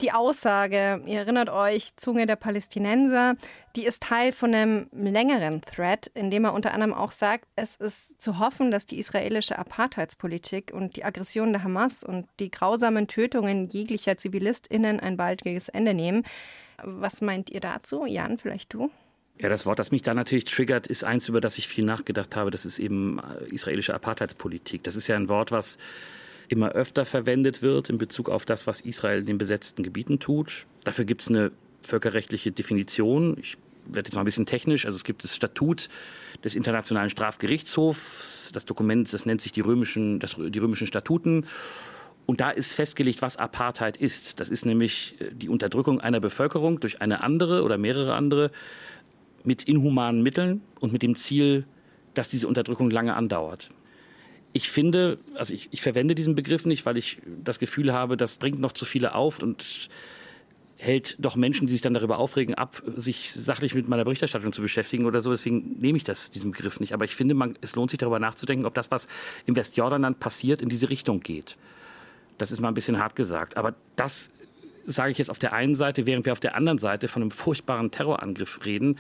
Die 0.02 0.12
Aussage, 0.12 1.02
ihr 1.06 1.20
erinnert 1.20 1.50
euch, 1.50 1.96
Zunge 1.96 2.26
der 2.26 2.36
Palästinenser, 2.36 3.36
die 3.76 3.86
ist 3.86 4.04
Teil 4.04 4.32
von 4.32 4.54
einem 4.54 4.88
längeren 4.92 5.62
Thread, 5.62 6.08
in 6.14 6.30
dem 6.30 6.46
er 6.46 6.54
unter 6.54 6.74
anderem 6.74 6.94
auch 6.94 7.12
sagt, 7.12 7.48
es 7.56 7.76
ist 7.76 8.22
zu 8.22 8.40
hoffen, 8.40 8.70
dass 8.70 8.86
die 8.86 9.00
israelische 9.00 9.58
Apartheidspolitik 9.58 10.72
und 10.74 10.96
die 10.96 11.04
Aggression 11.04 11.54
der 11.54 11.64
Hamas 11.64 12.04
und 12.04 12.28
die 12.40 12.52
grausamen 12.52 13.08
Tötungen 13.08 13.70
jeglicher 13.70 14.18
ZivilistInnen 14.18 15.00
ein 15.00 15.18
baldiges 15.18 15.70
Ende 15.70 15.94
nehmen. 15.94 16.24
Was 16.84 17.22
meint 17.22 17.50
ihr 17.50 17.62
dazu? 17.62 18.06
Jan, 18.06 18.38
vielleicht 18.38 18.74
du? 18.74 18.92
Ja, 19.40 19.50
das 19.50 19.66
Wort, 19.66 19.80
das 19.80 19.92
mich 19.92 20.04
da 20.04 20.14
natürlich 20.14 20.46
triggert, 20.46 20.88
ist 20.88 21.04
eins, 21.04 21.28
über 21.28 21.42
das 21.42 21.58
ich 21.58 21.68
viel 21.68 21.84
nachgedacht 21.84 22.36
habe. 22.36 22.52
Das 22.52 22.66
ist 22.66 22.80
eben 22.80 23.20
äh, 23.20 23.54
israelische 23.54 23.94
Apartheidspolitik. 23.94 24.84
Das 24.84 24.96
ist 24.96 25.08
ja 25.08 25.16
ein 25.16 25.28
Wort, 25.28 25.52
was 25.52 25.78
immer 26.50 26.70
öfter 26.70 27.06
verwendet 27.06 27.62
wird 27.62 27.90
in 27.90 27.98
Bezug 27.98 28.30
auf 28.30 28.46
das, 28.46 28.68
was 28.68 28.82
Israel 28.82 29.20
in 29.20 29.26
den 29.26 29.38
besetzten 29.38 29.82
Gebieten 29.84 30.20
tut. 30.20 30.68
Dafür 30.84 31.06
gibt 31.06 31.24
es 31.24 31.30
eine 31.30 31.52
völkerrechtliche 31.82 32.52
Definition. 32.52 33.38
Ich 33.40 33.58
werde 33.86 34.08
jetzt 34.08 34.16
mal 34.16 34.22
ein 34.22 34.26
bisschen 34.26 34.46
technisch. 34.46 34.86
Also 34.86 34.96
es 34.96 35.04
gibt 35.04 35.24
das 35.24 35.36
Statut 35.36 35.90
des 36.44 36.56
Internationalen 36.56 37.10
Strafgerichtshofs. 37.10 38.52
Das 38.54 38.66
Dokument, 38.66 39.12
das 39.12 39.26
nennt 39.26 39.42
sich 39.42 39.52
die 39.52 39.62
römischen, 39.62 40.20
das, 40.20 40.36
die 40.38 40.60
römischen 40.60 40.88
Statuten. 40.88 41.48
Und 42.26 42.40
da 42.40 42.52
ist 42.52 42.74
festgelegt, 42.74 43.22
was 43.22 43.36
Apartheid 43.36 43.98
ist. 43.98 44.40
Das 44.40 44.50
ist 44.50 44.66
nämlich 44.66 45.16
äh, 45.20 45.32
die 45.34 45.50
Unterdrückung 45.50 46.00
einer 46.00 46.20
Bevölkerung 46.20 46.80
durch 46.80 47.02
eine 47.02 47.22
andere 47.22 47.64
oder 47.64 47.78
mehrere 47.78 48.14
andere 48.14 48.52
mit 49.44 49.64
inhumanen 49.64 50.22
Mitteln 50.24 50.62
und 50.80 50.94
mit 50.94 51.02
dem 51.02 51.16
Ziel, 51.16 51.66
dass 52.14 52.30
diese 52.30 52.48
Unterdrückung 52.48 52.90
lange 52.90 53.16
andauert. 53.16 53.70
Ich 54.54 54.70
finde, 54.70 55.18
also 55.36 55.54
ich, 55.54 55.70
ich 55.72 55.82
verwende 55.82 56.14
diesen 56.14 56.36
Begriff 56.36 56.66
nicht, 56.66 56.86
weil 56.86 56.98
ich 56.98 57.18
das 57.44 57.58
Gefühl 57.58 57.92
habe, 57.92 58.18
das 58.18 58.38
bringt 58.38 58.60
noch 58.60 58.72
zu 58.72 58.86
viele 58.86 59.16
auf 59.16 59.42
und 59.42 59.90
hält 60.78 61.16
doch 61.20 61.36
Menschen, 61.36 61.66
die 61.66 61.74
sich 61.74 61.82
dann 61.82 61.94
darüber 61.94 62.20
aufregen, 62.20 62.56
ab, 62.56 62.84
sich 62.96 63.32
sachlich 63.32 63.74
mit 63.74 63.88
meiner 63.88 64.04
Berichterstattung 64.04 64.52
zu 64.52 64.62
beschäftigen 64.62 65.06
oder 65.06 65.22
so. 65.22 65.32
Deswegen 65.32 65.80
nehme 65.80 65.98
ich 65.98 66.04
das, 66.04 66.30
diesen 66.30 66.52
Begriff 66.52 66.80
nicht. 66.80 66.94
Aber 66.94 67.06
ich 67.06 67.16
finde, 67.16 67.34
man, 67.36 67.58
es 67.62 67.76
lohnt 67.76 67.90
sich 67.90 67.98
darüber 67.98 68.20
nachzudenken, 68.20 68.66
ob 68.66 68.74
das, 68.74 68.92
was 68.92 69.08
im 69.46 69.56
Westjordanland 69.56 70.20
passiert, 70.20 70.62
in 70.62 70.70
diese 70.70 70.90
Richtung 70.90 71.22
geht. 71.22 71.58
Das 72.38 72.52
ist 72.52 72.60
mal 72.60 72.68
ein 72.68 72.74
bisschen 72.74 73.00
hart 73.00 73.16
gesagt. 73.16 73.58
Aber 73.58 73.76
das 73.96 74.30
sage 74.86 75.12
ich 75.12 75.18
jetzt 75.18 75.30
auf 75.30 75.40
der 75.40 75.54
einen 75.54 75.76
Seite, 75.76 76.06
während 76.06 76.26
wir 76.26 76.34
auf 76.34 76.40
der 76.40 76.56
anderen 76.56 76.80
Seite 76.80 77.08
von 77.08 77.22
einem 77.22 77.32
furchtbaren 77.32 77.92
Terrorangriff 77.92 78.66
reden, 78.66 78.98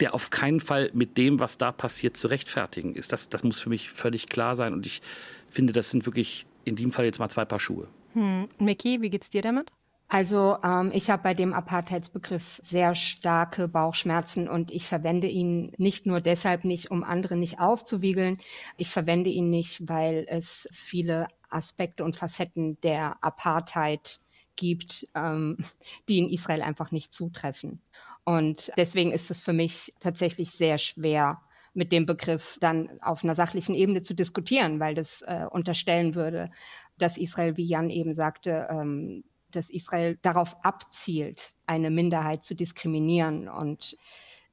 der 0.00 0.14
auf 0.14 0.30
keinen 0.30 0.60
Fall 0.60 0.90
mit 0.94 1.16
dem, 1.16 1.40
was 1.40 1.58
da 1.58 1.72
passiert, 1.72 2.16
zu 2.16 2.28
rechtfertigen 2.28 2.94
ist. 2.94 3.12
Das, 3.12 3.28
das 3.28 3.42
muss 3.42 3.60
für 3.60 3.68
mich 3.68 3.90
völlig 3.90 4.28
klar 4.28 4.56
sein. 4.56 4.72
Und 4.72 4.86
ich 4.86 5.02
finde, 5.50 5.72
das 5.72 5.90
sind 5.90 6.06
wirklich 6.06 6.46
in 6.64 6.76
dem 6.76 6.92
Fall 6.92 7.04
jetzt 7.04 7.18
mal 7.18 7.28
zwei 7.28 7.44
Paar 7.44 7.60
Schuhe. 7.60 7.88
Hm. 8.14 8.48
Mickey, 8.58 9.00
wie 9.00 9.10
geht's 9.10 9.30
dir 9.30 9.42
damit? 9.42 9.72
Also 10.08 10.58
ähm, 10.62 10.90
ich 10.92 11.08
habe 11.08 11.22
bei 11.22 11.32
dem 11.32 11.54
Apartheidsbegriff 11.54 12.60
sehr 12.62 12.94
starke 12.94 13.66
Bauchschmerzen 13.66 14.46
und 14.46 14.70
ich 14.70 14.86
verwende 14.86 15.26
ihn 15.26 15.72
nicht 15.78 16.04
nur 16.04 16.20
deshalb 16.20 16.64
nicht, 16.66 16.90
um 16.90 17.02
andere 17.02 17.34
nicht 17.34 17.60
aufzuwiegeln. 17.60 18.36
Ich 18.76 18.90
verwende 18.90 19.30
ihn 19.30 19.48
nicht, 19.48 19.88
weil 19.88 20.26
es 20.28 20.68
viele 20.70 21.28
Aspekte 21.48 22.04
und 22.04 22.14
Facetten 22.14 22.78
der 22.82 23.16
Apartheid 23.24 24.20
gibt, 24.56 25.06
ähm, 25.14 25.56
die 26.08 26.18
in 26.18 26.28
Israel 26.28 26.62
einfach 26.62 26.90
nicht 26.90 27.12
zutreffen. 27.12 27.82
Und 28.24 28.70
deswegen 28.76 29.12
ist 29.12 29.30
es 29.30 29.40
für 29.40 29.52
mich 29.52 29.94
tatsächlich 30.00 30.52
sehr 30.52 30.78
schwer, 30.78 31.40
mit 31.74 31.90
dem 31.90 32.06
Begriff 32.06 32.58
dann 32.60 33.00
auf 33.00 33.24
einer 33.24 33.34
sachlichen 33.34 33.74
Ebene 33.74 34.02
zu 34.02 34.14
diskutieren, 34.14 34.78
weil 34.78 34.94
das 34.94 35.22
äh, 35.22 35.46
unterstellen 35.50 36.14
würde, 36.14 36.50
dass 36.98 37.16
Israel, 37.16 37.56
wie 37.56 37.64
Jan 37.64 37.88
eben 37.88 38.14
sagte, 38.14 38.66
ähm, 38.70 39.24
dass 39.50 39.70
Israel 39.70 40.18
darauf 40.22 40.56
abzielt, 40.64 41.54
eine 41.66 41.90
Minderheit 41.90 42.44
zu 42.44 42.54
diskriminieren 42.54 43.48
und 43.48 43.96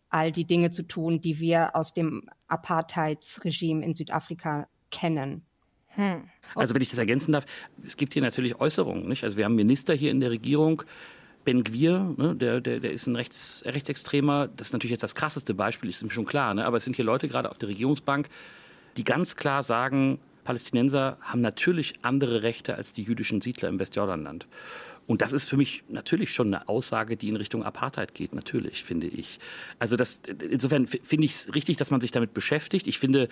all 0.10 0.32
die 0.32 0.46
Dinge 0.46 0.72
zu 0.72 0.84
tun, 0.84 1.22
die 1.22 1.40
wir 1.40 1.76
aus 1.76 1.94
dem 1.94 2.30
Apartheidsregime 2.48 3.84
in 3.86 3.94
Südafrika 3.94 4.68
kennen. 4.90 5.46
Hm. 5.96 6.24
Also 6.56 6.74
wenn 6.74 6.82
ich 6.82 6.90
das 6.90 7.00
ergänzen 7.00 7.32
darf, 7.32 7.46
es 7.86 7.98
gibt 7.98 8.14
hier 8.14 8.22
natürlich 8.22 8.60
Äußerungen. 8.60 9.08
Nicht? 9.08 9.24
Also 9.24 9.38
wir 9.38 9.46
haben 9.46 9.56
Minister 9.56 9.94
hier 9.94 10.12
in 10.12 10.20
der 10.20 10.32
Regierung, 10.32 10.84
Ben 11.46 11.64
Gwir, 11.64 12.16
ne, 12.18 12.36
der, 12.36 12.62
der, 12.62 12.80
der 12.80 12.92
ist 12.92 13.08
ein 13.08 13.16
Rechts, 13.16 13.64
Rechtsextremer. 13.66 14.50
Das 14.56 14.68
ist 14.68 14.74
natürlich 14.74 14.92
jetzt 14.92 15.04
das 15.04 15.16
krasseste 15.16 15.54
Beispiel, 15.54 15.90
ist 15.90 16.04
mir 16.04 16.12
schon 16.12 16.26
klar. 16.26 16.54
Ne? 16.54 16.66
Aber 16.66 16.78
es 16.78 16.84
sind 16.84 16.96
hier 16.96 17.06
Leute 17.06 17.28
gerade 17.28 17.50
auf 17.50 17.58
der 17.58 17.70
Regierungsbank, 17.70 18.30
die 18.98 19.04
ganz 19.04 19.36
klar 19.36 19.64
sagen, 19.64 20.20
Palästinenser 20.44 21.18
haben 21.22 21.42
natürlich 21.42 21.94
andere 22.02 22.44
Rechte 22.44 22.76
als 22.76 22.94
die 22.94 23.04
jüdischen 23.04 23.42
Siedler 23.42 23.70
im 23.70 23.80
Westjordanland. 23.80 24.48
Und 25.08 25.22
das 25.22 25.34
ist 25.34 25.50
für 25.50 25.58
mich 25.58 25.84
natürlich 25.88 26.32
schon 26.32 26.54
eine 26.54 26.68
Aussage, 26.68 27.18
die 27.18 27.30
in 27.30 27.36
Richtung 27.36 27.64
Apartheid 27.64 28.14
geht, 28.14 28.36
natürlich, 28.36 28.84
finde 28.84 29.08
ich. 29.08 29.40
Also 29.80 29.96
das, 29.96 30.22
insofern 30.50 30.86
finde 30.86 31.26
ich 31.26 31.32
es 31.32 31.56
richtig, 31.56 31.78
dass 31.78 31.90
man 31.90 32.00
sich 32.00 32.12
damit 32.12 32.34
beschäftigt. 32.34 32.86
Ich 32.86 33.00
finde, 33.00 33.28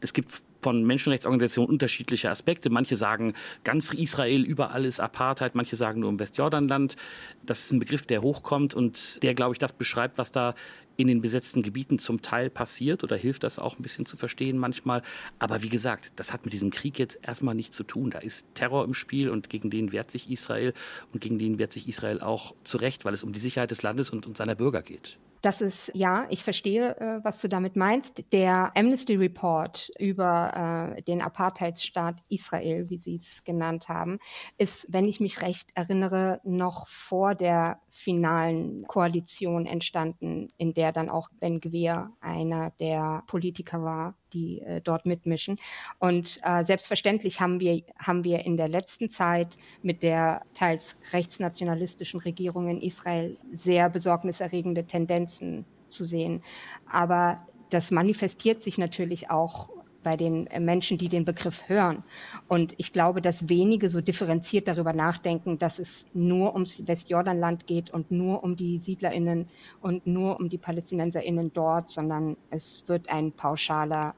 es 0.00 0.12
gibt 0.12 0.42
von 0.66 0.82
Menschenrechtsorganisationen 0.82 1.70
unterschiedliche 1.70 2.28
Aspekte. 2.28 2.70
Manche 2.70 2.96
sagen, 2.96 3.34
ganz 3.62 3.92
Israel, 3.92 4.42
überall 4.42 4.84
ist 4.84 4.98
Apartheid. 4.98 5.54
Manche 5.54 5.76
sagen 5.76 6.00
nur 6.00 6.10
im 6.10 6.18
Westjordanland. 6.18 6.96
Das 7.44 7.60
ist 7.60 7.70
ein 7.70 7.78
Begriff, 7.78 8.04
der 8.04 8.20
hochkommt 8.20 8.74
und 8.74 9.22
der, 9.22 9.34
glaube 9.34 9.52
ich, 9.52 9.60
das 9.60 9.72
beschreibt, 9.72 10.18
was 10.18 10.32
da 10.32 10.56
in 10.96 11.06
den 11.06 11.20
besetzten 11.20 11.62
Gebieten 11.62 12.00
zum 12.00 12.20
Teil 12.20 12.50
passiert 12.50 13.04
oder 13.04 13.14
hilft 13.14 13.44
das 13.44 13.60
auch 13.60 13.78
ein 13.78 13.82
bisschen 13.82 14.06
zu 14.06 14.16
verstehen 14.16 14.58
manchmal. 14.58 15.02
Aber 15.38 15.62
wie 15.62 15.68
gesagt, 15.68 16.10
das 16.16 16.32
hat 16.32 16.44
mit 16.44 16.52
diesem 16.52 16.72
Krieg 16.72 16.98
jetzt 16.98 17.20
erstmal 17.22 17.54
nichts 17.54 17.76
zu 17.76 17.84
tun. 17.84 18.10
Da 18.10 18.18
ist 18.18 18.52
Terror 18.54 18.84
im 18.84 18.94
Spiel 18.94 19.30
und 19.30 19.48
gegen 19.48 19.70
den 19.70 19.92
wehrt 19.92 20.10
sich 20.10 20.28
Israel 20.32 20.74
und 21.12 21.20
gegen 21.20 21.38
den 21.38 21.60
wehrt 21.60 21.70
sich 21.70 21.86
Israel 21.86 22.20
auch 22.20 22.56
zu 22.64 22.76
Recht, 22.76 23.04
weil 23.04 23.14
es 23.14 23.22
um 23.22 23.32
die 23.32 23.38
Sicherheit 23.38 23.70
des 23.70 23.84
Landes 23.84 24.10
und, 24.10 24.26
und 24.26 24.36
seiner 24.36 24.56
Bürger 24.56 24.82
geht. 24.82 25.16
Das 25.46 25.60
ist, 25.60 25.92
ja, 25.94 26.26
ich 26.28 26.42
verstehe, 26.42 26.96
äh, 26.96 27.20
was 27.22 27.40
du 27.40 27.48
damit 27.48 27.76
meinst. 27.76 28.32
Der 28.32 28.76
Amnesty 28.76 29.14
Report 29.14 29.92
über 29.96 30.96
äh, 30.96 31.02
den 31.02 31.22
Apartheidsstaat 31.22 32.16
Israel, 32.28 32.90
wie 32.90 32.98
sie 32.98 33.14
es 33.14 33.44
genannt 33.44 33.88
haben, 33.88 34.18
ist, 34.58 34.88
wenn 34.88 35.06
ich 35.06 35.20
mich 35.20 35.42
recht 35.42 35.70
erinnere, 35.76 36.40
noch 36.42 36.88
vor 36.88 37.36
der 37.36 37.78
finalen 37.96 38.86
Koalition 38.86 39.66
entstanden, 39.66 40.52
in 40.58 40.74
der 40.74 40.92
dann 40.92 41.08
auch 41.08 41.28
Ben 41.40 41.60
Gvir 41.60 42.10
einer 42.20 42.70
der 42.78 43.22
Politiker 43.26 43.82
war, 43.82 44.14
die 44.32 44.60
äh, 44.60 44.80
dort 44.80 45.06
mitmischen. 45.06 45.58
Und 45.98 46.38
äh, 46.42 46.64
selbstverständlich 46.64 47.40
haben 47.40 47.60
wir, 47.60 47.82
haben 47.98 48.24
wir 48.24 48.44
in 48.44 48.56
der 48.56 48.68
letzten 48.68 49.08
Zeit 49.08 49.56
mit 49.82 50.02
der 50.02 50.42
teils 50.54 50.96
rechtsnationalistischen 51.12 52.20
Regierung 52.20 52.68
in 52.68 52.80
Israel 52.80 53.36
sehr 53.52 53.88
besorgniserregende 53.88 54.84
Tendenzen 54.84 55.64
zu 55.88 56.04
sehen. 56.04 56.42
Aber 56.88 57.46
das 57.70 57.90
manifestiert 57.90 58.60
sich 58.60 58.78
natürlich 58.78 59.30
auch 59.30 59.70
bei 60.06 60.16
den 60.16 60.48
Menschen, 60.60 60.98
die 60.98 61.08
den 61.08 61.24
Begriff 61.24 61.68
hören. 61.68 62.04
Und 62.46 62.74
ich 62.76 62.92
glaube, 62.92 63.20
dass 63.20 63.48
wenige 63.48 63.90
so 63.90 64.00
differenziert 64.00 64.68
darüber 64.68 64.92
nachdenken, 64.92 65.58
dass 65.58 65.80
es 65.80 66.06
nur 66.14 66.54
ums 66.54 66.86
Westjordanland 66.86 67.66
geht 67.66 67.90
und 67.90 68.12
nur 68.12 68.44
um 68.44 68.54
die 68.54 68.78
SiedlerInnen 68.78 69.48
und 69.80 70.06
nur 70.06 70.38
um 70.38 70.48
die 70.48 70.58
PalästinenserInnen 70.58 71.52
dort, 71.52 71.90
sondern 71.90 72.36
es 72.50 72.84
wird 72.86 73.10
ein 73.10 73.32
pauschaler 73.32 74.14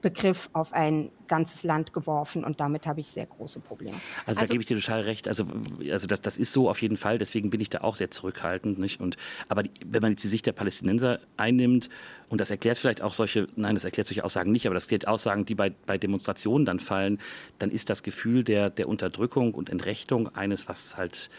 Begriff 0.00 0.48
auf 0.52 0.72
ein 0.72 1.10
ganzes 1.26 1.62
Land 1.62 1.92
geworfen 1.92 2.44
und 2.44 2.60
damit 2.60 2.86
habe 2.86 3.00
ich 3.00 3.08
sehr 3.08 3.26
große 3.26 3.60
Probleme. 3.60 3.96
Also, 4.26 4.40
also 4.40 4.40
da 4.40 4.46
gebe 4.46 4.62
ich 4.62 4.66
dir 4.66 4.78
total 4.78 5.02
recht. 5.02 5.28
Also, 5.28 5.46
also 5.90 6.06
das, 6.06 6.20
das 6.20 6.36
ist 6.36 6.52
so 6.52 6.70
auf 6.70 6.80
jeden 6.80 6.96
Fall. 6.96 7.18
Deswegen 7.18 7.50
bin 7.50 7.60
ich 7.60 7.68
da 7.68 7.82
auch 7.82 7.94
sehr 7.94 8.10
zurückhaltend. 8.10 8.78
Nicht? 8.78 9.00
Und, 9.00 9.16
aber 9.48 9.64
die, 9.64 9.70
wenn 9.84 10.02
man 10.02 10.12
jetzt 10.12 10.24
die 10.24 10.28
Sicht 10.28 10.46
der 10.46 10.52
Palästinenser 10.52 11.20
einnimmt 11.36 11.88
und 12.28 12.40
das 12.40 12.50
erklärt 12.50 12.78
vielleicht 12.78 13.02
auch 13.02 13.12
solche, 13.12 13.48
nein, 13.56 13.74
das 13.74 13.84
erklärt 13.84 14.06
solche 14.06 14.24
Aussagen 14.24 14.52
nicht, 14.52 14.66
aber 14.66 14.74
das 14.74 14.84
erklärt 14.84 15.08
Aussagen, 15.08 15.44
die 15.44 15.54
bei, 15.54 15.70
bei 15.70 15.98
Demonstrationen 15.98 16.64
dann 16.64 16.80
fallen, 16.80 17.20
dann 17.58 17.70
ist 17.70 17.90
das 17.90 18.02
Gefühl 18.02 18.44
der, 18.44 18.70
der 18.70 18.88
Unterdrückung 18.88 19.54
und 19.54 19.70
Entrechtung 19.70 20.34
eines, 20.34 20.68
was 20.68 20.96
halt 20.96 21.30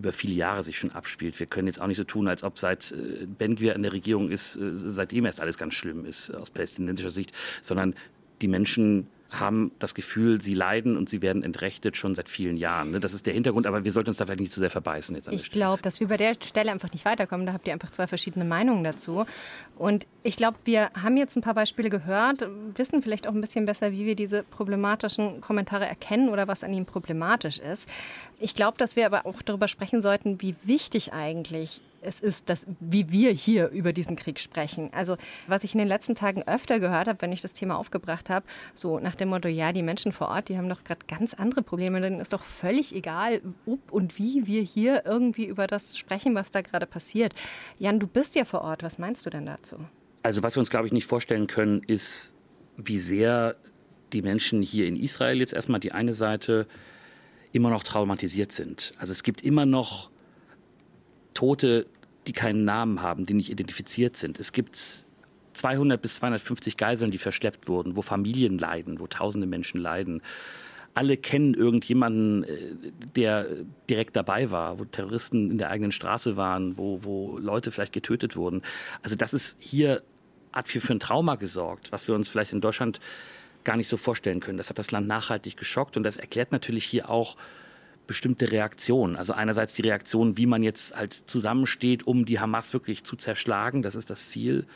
über 0.00 0.12
viele 0.12 0.34
Jahre 0.34 0.62
sich 0.62 0.78
schon 0.78 0.90
abspielt. 0.90 1.38
Wir 1.38 1.46
können 1.46 1.68
jetzt 1.68 1.80
auch 1.80 1.86
nicht 1.86 1.98
so 1.98 2.04
tun, 2.04 2.26
als 2.26 2.42
ob 2.42 2.58
seit 2.58 2.92
äh, 2.92 3.26
Ben 3.26 3.54
Gvir 3.54 3.76
in 3.76 3.82
der 3.82 3.92
Regierung 3.92 4.30
ist, 4.30 4.56
äh, 4.56 4.70
seitdem 4.72 5.26
erst 5.26 5.40
alles 5.40 5.58
ganz 5.58 5.74
schlimm 5.74 6.06
ist 6.06 6.30
aus 6.34 6.50
palästinensischer 6.50 7.10
Sicht, 7.10 7.32
sondern 7.60 7.94
die 8.40 8.48
Menschen 8.48 9.08
haben 9.30 9.70
das 9.78 9.94
Gefühl, 9.94 10.40
sie 10.40 10.54
leiden 10.54 10.96
und 10.96 11.08
sie 11.08 11.22
werden 11.22 11.42
entrechtet 11.42 11.96
schon 11.96 12.14
seit 12.14 12.28
vielen 12.28 12.56
Jahren. 12.56 12.90
Ne? 12.90 13.00
Das 13.00 13.14
ist 13.14 13.26
der 13.26 13.34
Hintergrund, 13.34 13.66
aber 13.66 13.84
wir 13.84 13.92
sollten 13.92 14.10
uns 14.10 14.16
da 14.16 14.26
vielleicht 14.26 14.40
nicht 14.40 14.52
zu 14.52 14.60
sehr 14.60 14.70
verbeißen. 14.70 15.14
Jetzt 15.14 15.28
ich 15.28 15.50
glaube, 15.50 15.82
dass 15.82 16.00
wir 16.00 16.08
bei 16.08 16.16
der 16.16 16.34
Stelle 16.34 16.70
einfach 16.72 16.92
nicht 16.92 17.04
weiterkommen. 17.04 17.46
Da 17.46 17.52
habt 17.52 17.66
ihr 17.66 17.72
einfach 17.72 17.92
zwei 17.92 18.06
verschiedene 18.06 18.44
Meinungen 18.44 18.82
dazu. 18.82 19.24
Und 19.76 20.06
ich 20.22 20.36
glaube, 20.36 20.58
wir 20.64 20.90
haben 21.00 21.16
jetzt 21.16 21.36
ein 21.36 21.42
paar 21.42 21.54
Beispiele 21.54 21.90
gehört, 21.90 22.46
wissen 22.74 23.02
vielleicht 23.02 23.26
auch 23.26 23.34
ein 23.34 23.40
bisschen 23.40 23.66
besser, 23.66 23.92
wie 23.92 24.04
wir 24.04 24.16
diese 24.16 24.42
problematischen 24.42 25.40
Kommentare 25.40 25.86
erkennen 25.86 26.28
oder 26.28 26.48
was 26.48 26.64
an 26.64 26.72
ihnen 26.72 26.86
problematisch 26.86 27.58
ist. 27.58 27.88
Ich 28.40 28.54
glaube, 28.54 28.78
dass 28.78 28.96
wir 28.96 29.06
aber 29.06 29.26
auch 29.26 29.42
darüber 29.42 29.68
sprechen 29.68 30.00
sollten, 30.00 30.40
wie 30.42 30.56
wichtig 30.64 31.12
eigentlich 31.12 31.80
es 32.02 32.20
ist, 32.20 32.48
dass, 32.48 32.66
wie 32.80 33.10
wir 33.10 33.30
hier 33.30 33.68
über 33.68 33.92
diesen 33.92 34.16
Krieg 34.16 34.40
sprechen. 34.40 34.90
Also 34.92 35.16
was 35.46 35.64
ich 35.64 35.74
in 35.74 35.78
den 35.78 35.88
letzten 35.88 36.14
Tagen 36.14 36.42
öfter 36.46 36.80
gehört 36.80 37.08
habe, 37.08 37.20
wenn 37.22 37.32
ich 37.32 37.40
das 37.40 37.52
Thema 37.52 37.78
aufgebracht 37.78 38.30
habe, 38.30 38.46
so 38.74 38.98
nach 38.98 39.14
dem 39.14 39.28
Motto, 39.28 39.48
ja, 39.48 39.72
die 39.72 39.82
Menschen 39.82 40.12
vor 40.12 40.28
Ort, 40.28 40.48
die 40.48 40.56
haben 40.56 40.68
doch 40.68 40.84
gerade 40.84 41.04
ganz 41.06 41.34
andere 41.34 41.62
Probleme, 41.62 42.00
dann 42.00 42.20
ist 42.20 42.32
doch 42.32 42.42
völlig 42.42 42.94
egal, 42.94 43.40
ob 43.66 43.92
und 43.92 44.18
wie 44.18 44.46
wir 44.46 44.62
hier 44.62 45.04
irgendwie 45.04 45.44
über 45.44 45.66
das 45.66 45.98
sprechen, 45.98 46.34
was 46.34 46.50
da 46.50 46.62
gerade 46.62 46.86
passiert. 46.86 47.34
Jan, 47.78 48.00
du 48.00 48.06
bist 48.06 48.34
ja 48.34 48.44
vor 48.44 48.62
Ort, 48.62 48.82
was 48.82 48.98
meinst 48.98 49.24
du 49.26 49.30
denn 49.30 49.46
dazu? 49.46 49.76
Also 50.22 50.42
was 50.42 50.56
wir 50.56 50.60
uns, 50.60 50.70
glaube 50.70 50.86
ich, 50.86 50.92
nicht 50.92 51.06
vorstellen 51.06 51.46
können, 51.46 51.82
ist, 51.82 52.34
wie 52.76 52.98
sehr 52.98 53.56
die 54.12 54.22
Menschen 54.22 54.62
hier 54.62 54.86
in 54.86 54.96
Israel 54.96 55.38
jetzt 55.38 55.52
erstmal 55.52 55.80
die 55.80 55.92
eine 55.92 56.14
Seite 56.14 56.66
immer 57.52 57.70
noch 57.70 57.82
traumatisiert 57.82 58.52
sind. 58.52 58.92
Also 58.98 59.12
es 59.12 59.22
gibt 59.22 59.42
immer 59.42 59.66
noch 59.66 60.10
Tote, 61.34 61.86
die 62.26 62.32
keinen 62.32 62.64
Namen 62.64 63.02
haben, 63.02 63.24
die 63.24 63.34
nicht 63.34 63.50
identifiziert 63.50 64.16
sind. 64.16 64.38
Es 64.38 64.52
gibt 64.52 65.04
200 65.54 66.00
bis 66.00 66.16
250 66.16 66.76
Geiseln, 66.76 67.10
die 67.10 67.18
verschleppt 67.18 67.68
wurden, 67.68 67.96
wo 67.96 68.02
Familien 68.02 68.58
leiden, 68.58 69.00
wo 69.00 69.06
tausende 69.06 69.46
Menschen 69.46 69.80
leiden. 69.80 70.22
Alle 70.94 71.16
kennen 71.16 71.54
irgendjemanden, 71.54 72.44
äh, 72.44 72.92
der 73.14 73.46
direkt 73.88 74.16
dabei 74.16 74.50
war, 74.50 74.78
wo 74.78 74.84
Terroristen 74.84 75.50
in 75.50 75.58
der 75.58 75.70
eigenen 75.70 75.92
Straße 75.92 76.36
waren, 76.36 76.76
wo, 76.76 77.04
wo 77.04 77.38
Leute 77.38 77.70
vielleicht 77.70 77.92
getötet 77.92 78.36
wurden. 78.36 78.62
Also 79.02 79.16
das 79.16 79.32
ist 79.32 79.56
hier, 79.60 80.02
hat 80.52 80.68
für, 80.68 80.80
für 80.80 80.94
ein 80.94 81.00
Trauma 81.00 81.36
gesorgt, 81.36 81.92
was 81.92 82.08
wir 82.08 82.14
uns 82.14 82.28
vielleicht 82.28 82.52
in 82.52 82.60
Deutschland 82.60 83.00
gar 83.62 83.76
nicht 83.76 83.88
so 83.88 83.96
vorstellen 83.96 84.40
können. 84.40 84.58
Das 84.58 84.70
hat 84.70 84.78
das 84.78 84.90
Land 84.90 85.06
nachhaltig 85.06 85.56
geschockt 85.56 85.96
und 85.96 86.02
das 86.02 86.16
erklärt 86.16 86.50
natürlich 86.52 86.84
hier 86.84 87.08
auch 87.08 87.36
bestimmte 88.10 88.50
Reaktionen. 88.50 89.14
Also 89.14 89.34
einerseits 89.34 89.74
die 89.74 89.82
Reaktion, 89.82 90.36
wie 90.36 90.46
man 90.46 90.64
jetzt 90.64 90.96
halt 90.96 91.12
zusammensteht, 91.26 92.08
um 92.08 92.24
die 92.24 92.40
Hamas 92.40 92.72
wirklich 92.72 93.04
zu 93.04 93.14
zerschlagen, 93.14 93.82
das 93.82 93.94
ist 93.94 94.10
das 94.10 94.30
Ziel. 94.30 94.66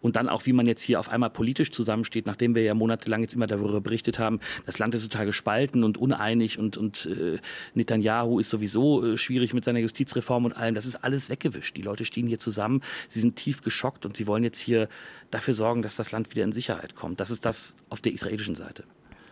Und 0.00 0.16
dann 0.16 0.28
auch, 0.28 0.46
wie 0.46 0.52
man 0.52 0.66
jetzt 0.66 0.82
hier 0.82 0.98
auf 0.98 1.10
einmal 1.10 1.30
politisch 1.30 1.70
zusammensteht, 1.70 2.26
nachdem 2.26 2.56
wir 2.56 2.64
ja 2.64 2.74
monatelang 2.74 3.20
jetzt 3.20 3.34
immer 3.34 3.46
darüber 3.46 3.80
berichtet 3.80 4.18
haben, 4.18 4.40
das 4.66 4.80
Land 4.80 4.96
ist 4.96 5.04
total 5.04 5.26
gespalten 5.26 5.84
und 5.84 5.96
uneinig 5.96 6.58
und, 6.58 6.76
und 6.76 7.06
äh, 7.06 7.38
Netanyahu 7.74 8.40
ist 8.40 8.50
sowieso 8.50 9.06
äh, 9.06 9.16
schwierig 9.16 9.54
mit 9.54 9.62
seiner 9.62 9.78
Justizreform 9.78 10.46
und 10.46 10.56
allem. 10.56 10.74
Das 10.74 10.86
ist 10.86 11.04
alles 11.04 11.30
weggewischt. 11.30 11.76
Die 11.76 11.82
Leute 11.82 12.04
stehen 12.04 12.26
hier 12.26 12.40
zusammen, 12.40 12.82
sie 13.06 13.20
sind 13.20 13.36
tief 13.36 13.62
geschockt 13.62 14.04
und 14.06 14.16
sie 14.16 14.26
wollen 14.26 14.42
jetzt 14.42 14.58
hier 14.58 14.88
dafür 15.30 15.54
sorgen, 15.54 15.82
dass 15.82 15.94
das 15.94 16.10
Land 16.10 16.32
wieder 16.32 16.42
in 16.42 16.50
Sicherheit 16.50 16.96
kommt. 16.96 17.20
Das 17.20 17.30
ist 17.30 17.46
das 17.46 17.76
auf 17.90 18.00
der 18.00 18.12
israelischen 18.12 18.56
Seite. 18.56 18.82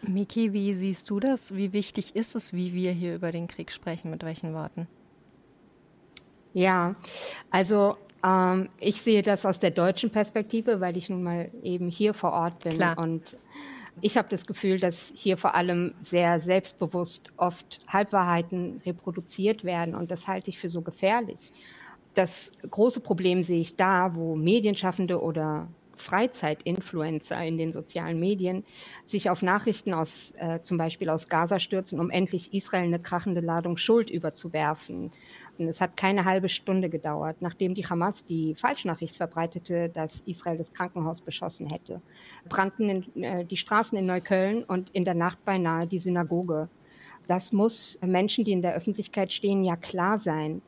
Miki, 0.03 0.53
wie 0.53 0.75
siehst 0.75 1.11
du 1.11 1.21
das? 1.21 1.55
Wie 1.55 1.73
wichtig 1.73 2.15
ist 2.15 2.35
es, 2.35 2.53
wie 2.53 2.73
wir 2.73 2.93
hier 2.93 3.15
über 3.15 3.33
den 3.33 3.49
Krieg 3.49 3.73
sprechen? 3.73 4.11
Mit 4.11 4.23
welchen 4.25 4.55
Worten? 4.55 4.87
Ja, 6.55 6.95
also 7.51 7.97
ähm, 8.25 8.69
ich 8.81 9.01
sehe 9.01 9.23
das 9.23 9.47
aus 9.47 9.59
der 9.59 9.71
deutschen 9.71 10.11
Perspektive, 10.11 10.81
weil 10.81 10.97
ich 10.97 11.09
nun 11.09 11.23
mal 11.23 11.51
eben 11.63 11.89
hier 11.89 12.15
vor 12.15 12.33
Ort 12.33 12.65
bin. 12.65 12.75
Klar. 12.75 12.99
Und 12.99 13.37
ich 14.01 14.17
habe 14.17 14.29
das 14.29 14.47
Gefühl, 14.47 14.79
dass 14.79 15.13
hier 15.15 15.37
vor 15.37 15.55
allem 15.55 15.95
sehr 16.01 16.41
selbstbewusst 16.41 17.33
oft 17.37 17.81
Halbwahrheiten 17.89 18.79
reproduziert 18.85 19.65
werden. 19.65 19.95
Und 19.95 20.11
das 20.11 20.27
halte 20.27 20.51
ich 20.51 20.59
für 20.59 20.69
so 20.69 20.83
gefährlich. 20.83 21.53
Das 22.15 22.53
große 22.69 23.01
Problem 23.01 23.43
sehe 23.43 23.61
ich 23.61 23.77
da, 23.77 24.15
wo 24.15 24.35
Medienschaffende 24.35 25.23
oder 25.23 25.69
Freizeitinfluencer 26.03 27.43
in 27.45 27.59
den 27.59 27.73
sozialen 27.73 28.19
Medien 28.19 28.65
sich 29.05 29.31
auf 29.31 29.43
Nachrichten 29.43 29.95
aus 29.95 30.33
äh, 30.39 30.61
zum 30.63 30.79
Beispiel 30.79 31.09
aus 31.11 31.29
Gaza 31.29 31.59
stürzen, 31.59 32.01
um 32.01 32.11
endlich 32.11 32.55
Israel 32.55 32.85
eine 32.85 32.99
krachende 32.99 33.41
Ladung 33.41 33.77
Schuld 33.77 34.11
überzuwerfen. 34.11 35.11
Und 35.59 35.69
es 35.69 35.81
hat 35.81 35.97
keine 35.97 36.25
halbe 36.25 36.49
Stunde 36.49 36.89
gedauert, 36.89 37.43
nachdem 37.43 37.75
die 37.75 37.87
Hamas 37.87 38.25
die 38.25 38.55
Falschnachricht 38.55 39.17
verbreitete, 39.17 39.89
dass 39.89 40.21
Israel 40.21 40.59
das 40.59 40.73
Krankenhaus 40.73 41.21
beschossen 41.21 41.69
hätte, 41.69 42.01
brannten 42.49 42.89
in, 42.89 43.23
äh, 43.23 43.45
die 43.45 43.57
Straßen 43.57 43.99
in 43.99 44.07
Neukölln 44.07 44.65
und 44.65 44.91
in 44.91 45.05
der 45.05 45.15
Nacht 45.15 45.45
beinahe 45.45 45.87
die 45.87 45.99
Synagoge. 45.99 46.69
Das 47.27 47.53
muss 47.53 47.99
Menschen, 48.01 48.45
die 48.45 48.53
in 48.53 48.63
der 48.63 48.75
Öffentlichkeit 48.75 49.33
stehen, 49.33 49.63
ja 49.63 49.77
klar 49.77 50.19
sein 50.19 50.63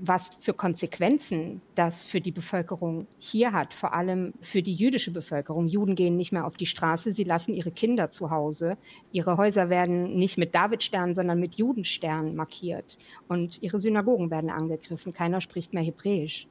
was 0.00 0.30
für 0.38 0.54
Konsequenzen 0.54 1.62
das 1.74 2.02
für 2.02 2.20
die 2.20 2.32
Bevölkerung 2.32 3.06
hier 3.18 3.52
hat, 3.52 3.74
vor 3.74 3.94
allem 3.94 4.34
für 4.40 4.62
die 4.62 4.74
jüdische 4.74 5.10
Bevölkerung. 5.10 5.68
Juden 5.68 5.94
gehen 5.94 6.16
nicht 6.16 6.32
mehr 6.32 6.46
auf 6.46 6.56
die 6.56 6.66
Straße, 6.66 7.12
sie 7.12 7.24
lassen 7.24 7.54
ihre 7.54 7.70
Kinder 7.70 8.10
zu 8.10 8.30
Hause. 8.30 8.76
Ihre 9.12 9.36
Häuser 9.36 9.68
werden 9.70 10.16
nicht 10.18 10.38
mit 10.38 10.54
Davidsternen, 10.54 11.14
sondern 11.14 11.40
mit 11.40 11.54
Judensternen 11.54 12.34
markiert. 12.36 12.98
Und 13.28 13.62
ihre 13.62 13.80
Synagogen 13.80 14.30
werden 14.30 14.50
angegriffen. 14.50 15.12
Keiner 15.12 15.40
spricht 15.40 15.74
mehr 15.74 15.82
Hebräisch. 15.82 16.46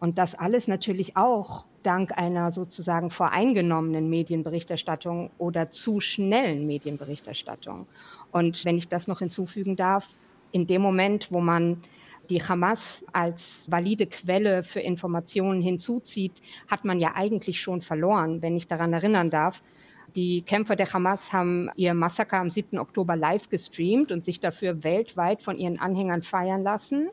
Und 0.00 0.18
das 0.18 0.34
alles 0.34 0.68
natürlich 0.68 1.16
auch 1.16 1.66
dank 1.82 2.16
einer 2.16 2.52
sozusagen 2.52 3.10
voreingenommenen 3.10 4.08
Medienberichterstattung 4.08 5.30
oder 5.38 5.70
zu 5.70 6.00
schnellen 6.00 6.66
Medienberichterstattung. 6.66 7.86
Und 8.30 8.64
wenn 8.64 8.76
ich 8.76 8.88
das 8.88 9.08
noch 9.08 9.18
hinzufügen 9.18 9.74
darf, 9.74 10.18
in 10.52 10.66
dem 10.66 10.82
Moment, 10.82 11.30
wo 11.32 11.40
man 11.40 11.82
die 12.30 12.42
Hamas 12.42 13.04
als 13.12 13.66
valide 13.70 14.06
Quelle 14.06 14.62
für 14.62 14.80
Informationen 14.80 15.62
hinzuzieht, 15.62 16.42
hat 16.70 16.84
man 16.84 17.00
ja 17.00 17.12
eigentlich 17.14 17.60
schon 17.60 17.80
verloren, 17.80 18.42
wenn 18.42 18.56
ich 18.56 18.66
daran 18.66 18.92
erinnern 18.92 19.30
darf. 19.30 19.62
Die 20.16 20.42
Kämpfer 20.42 20.76
der 20.76 20.92
Hamas 20.92 21.32
haben 21.32 21.70
ihr 21.76 21.94
Massaker 21.94 22.38
am 22.38 22.50
7. 22.50 22.78
Oktober 22.78 23.16
live 23.16 23.48
gestreamt 23.48 24.10
und 24.10 24.24
sich 24.24 24.40
dafür 24.40 24.82
weltweit 24.82 25.42
von 25.42 25.58
ihren 25.58 25.78
Anhängern 25.78 26.22
feiern 26.22 26.62
lassen. 26.62 27.10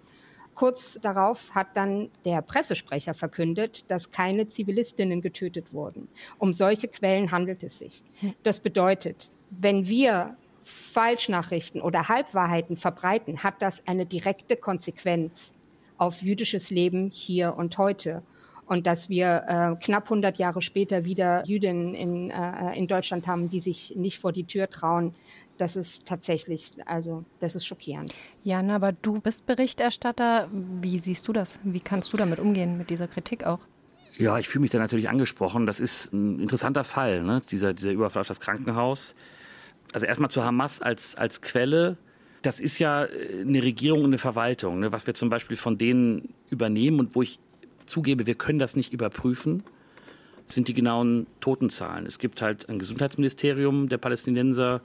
Kurz 0.53 0.97
darauf 1.01 1.53
hat 1.53 1.75
dann 1.75 2.09
der 2.23 2.41
Pressesprecher 2.41 3.13
verkündet, 3.13 3.91
dass 3.91 4.11
keine 4.11 4.47
Zivilistinnen 4.47 5.21
getötet 5.21 5.73
wurden. 5.73 6.07
Um 6.37 6.53
solche 6.53 6.87
Quellen 6.87 7.31
handelt 7.31 7.61
es 7.63 7.79
sich. 7.79 8.05
Das 8.43 8.61
bedeutet, 8.61 9.31
wenn 9.49 9.87
wir 9.87 10.37
Falschnachrichten 10.65 11.79
oder 11.79 12.09
Halbwahrheiten 12.09 12.75
verbreiten, 12.75 13.43
hat 13.43 13.61
das 13.61 13.87
eine 13.87 14.07
direkte 14.07 14.57
Konsequenz 14.57 15.53
auf 15.97 16.23
jüdisches 16.23 16.71
Leben 16.71 17.11
hier 17.11 17.55
und 17.55 17.77
heute. 17.77 18.23
Und 18.65 18.87
dass 18.87 19.07
wir 19.07 19.43
äh, 19.47 19.83
knapp 19.83 20.05
100 20.05 20.39
Jahre 20.39 20.63
später 20.63 21.05
wieder 21.05 21.45
Jüdinnen 21.45 21.93
in, 21.93 22.31
äh, 22.31 22.75
in 22.75 22.87
Deutschland 22.87 23.27
haben, 23.27 23.47
die 23.47 23.61
sich 23.61 23.93
nicht 23.95 24.17
vor 24.17 24.31
die 24.31 24.45
Tür 24.45 24.67
trauen, 24.67 25.13
das 25.59 25.75
ist 25.75 26.07
tatsächlich, 26.07 26.71
also 26.87 27.23
das 27.39 27.55
ist 27.55 27.67
schockierend. 27.67 28.11
Jan, 28.43 28.71
aber 28.71 28.91
du 28.91 29.21
bist 29.21 29.45
Berichterstatter. 29.45 30.49
Wie 30.51 30.97
siehst 30.97 31.27
du 31.27 31.33
das? 31.33 31.59
Wie 31.63 31.79
kannst 31.79 32.11
du 32.11 32.17
damit 32.17 32.39
umgehen, 32.39 32.75
mit 32.75 32.89
dieser 32.89 33.07
Kritik 33.07 33.45
auch? 33.45 33.59
Ja, 34.17 34.39
ich 34.39 34.49
fühle 34.49 34.63
mich 34.63 34.71
da 34.71 34.79
natürlich 34.79 35.09
angesprochen. 35.09 35.67
Das 35.67 35.79
ist 35.79 36.11
ein 36.11 36.39
interessanter 36.39 36.83
Fall, 36.83 37.21
ne? 37.21 37.41
dieser, 37.51 37.75
dieser 37.75 37.91
Überfall 37.91 38.21
auf 38.21 38.27
das 38.27 38.39
Krankenhaus 38.39 39.13
also 39.95 40.05
erstmal 40.05 40.29
zu 40.29 40.43
Hamas 40.43 40.81
als, 40.81 41.15
als 41.15 41.39
Quelle. 41.39 41.95
Das 42.41 42.59
ist 42.59 42.79
ja 42.79 43.05
äh, 43.05 43.41
eine 43.41 43.63
Regierung 43.63 43.99
und 43.99 44.07
eine 44.07 44.17
Verwaltung, 44.17 44.81
ne, 44.81 44.91
was 44.91 45.07
wir 45.07 45.13
zum 45.13 45.29
Beispiel 45.29 45.55
von 45.55 45.77
denen 45.77 46.33
übernehmen 46.49 46.99
und 46.99 47.15
wo 47.15 47.21
ich 47.21 47.39
zugebe, 47.85 48.27
wir 48.27 48.35
können 48.35 48.59
das 48.59 48.75
nicht 48.75 48.91
überprüfen, 48.91 49.63
sind 50.47 50.67
die 50.67 50.73
genauen 50.73 51.27
Totenzahlen. 51.39 52.05
Es 52.05 52.19
gibt 52.19 52.41
halt 52.41 52.67
ein 52.67 52.77
Gesundheitsministerium 52.77 53.87
der 53.87 53.97
Palästinenser, 53.97 54.81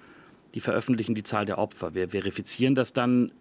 die 0.54 0.60
veröffentlichen 0.60 1.16
die 1.16 1.24
Zahl 1.24 1.44
der 1.44 1.58
Opfer. 1.58 1.92
Wir 1.94 2.10
verifizieren 2.10 2.76
das 2.76 2.92
dann 2.92 3.32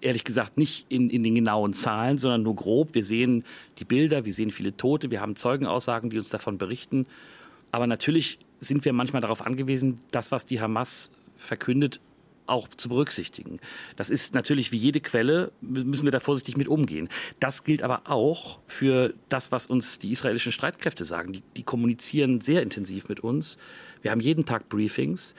ehrlich 0.00 0.22
gesagt 0.22 0.56
nicht 0.56 0.86
in, 0.88 1.10
in 1.10 1.24
den 1.24 1.34
genauen 1.34 1.72
Zahlen, 1.72 2.18
sondern 2.18 2.44
nur 2.44 2.54
grob. 2.54 2.94
Wir 2.94 3.04
sehen 3.04 3.42
die 3.80 3.84
Bilder, 3.84 4.24
wir 4.24 4.32
sehen 4.32 4.52
viele 4.52 4.76
Tote, 4.76 5.10
wir 5.10 5.20
haben 5.20 5.34
Zeugenaussagen, 5.34 6.10
die 6.10 6.18
uns 6.18 6.28
davon 6.28 6.58
berichten. 6.58 7.06
Aber 7.72 7.88
natürlich 7.88 8.38
sind 8.62 8.84
wir 8.84 8.92
manchmal 8.92 9.22
darauf 9.22 9.44
angewiesen, 9.44 10.00
das, 10.10 10.30
was 10.30 10.46
die 10.46 10.60
Hamas 10.60 11.10
verkündet, 11.34 12.00
auch 12.46 12.68
zu 12.68 12.88
berücksichtigen. 12.88 13.60
Das 13.96 14.10
ist 14.10 14.34
natürlich 14.34 14.72
wie 14.72 14.76
jede 14.76 15.00
Quelle, 15.00 15.52
müssen 15.60 16.04
wir 16.04 16.10
da 16.10 16.20
vorsichtig 16.20 16.56
mit 16.56 16.68
umgehen. 16.68 17.08
Das 17.40 17.64
gilt 17.64 17.82
aber 17.82 18.02
auch 18.04 18.60
für 18.66 19.14
das, 19.28 19.52
was 19.52 19.66
uns 19.66 19.98
die 19.98 20.12
israelischen 20.12 20.52
Streitkräfte 20.52 21.04
sagen. 21.04 21.32
Die, 21.32 21.42
die 21.56 21.62
kommunizieren 21.62 22.40
sehr 22.40 22.62
intensiv 22.62 23.08
mit 23.08 23.20
uns. 23.20 23.58
Wir 24.00 24.10
haben 24.10 24.20
jeden 24.20 24.44
Tag 24.44 24.68
Briefings. 24.68 25.34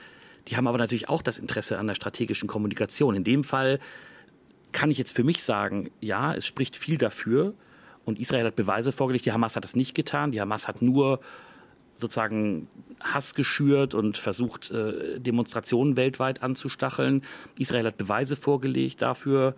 Die 0.48 0.56
haben 0.56 0.66
aber 0.66 0.78
natürlich 0.78 1.08
auch 1.08 1.22
das 1.22 1.38
Interesse 1.38 1.78
an 1.78 1.86
der 1.86 1.94
strategischen 1.94 2.48
Kommunikation. 2.48 3.14
In 3.14 3.24
dem 3.24 3.44
Fall 3.44 3.78
kann 4.72 4.90
ich 4.90 4.98
jetzt 4.98 5.14
für 5.14 5.24
mich 5.24 5.42
sagen, 5.42 5.90
ja, 6.00 6.34
es 6.34 6.46
spricht 6.46 6.76
viel 6.76 6.98
dafür. 6.98 7.54
Und 8.04 8.20
Israel 8.20 8.44
hat 8.44 8.56
Beweise 8.56 8.92
vorgelegt. 8.92 9.24
Die 9.24 9.32
Hamas 9.32 9.56
hat 9.56 9.64
das 9.64 9.76
nicht 9.76 9.94
getan. 9.94 10.32
Die 10.32 10.40
Hamas 10.40 10.68
hat 10.68 10.82
nur 10.82 11.20
sozusagen 11.96 12.68
Hass 13.00 13.34
geschürt 13.34 13.94
und 13.94 14.18
versucht, 14.18 14.70
äh, 14.70 15.20
Demonstrationen 15.20 15.96
weltweit 15.96 16.42
anzustacheln. 16.42 17.22
Israel 17.58 17.86
hat 17.86 17.96
Beweise 17.96 18.36
vorgelegt 18.36 19.02
dafür, 19.02 19.54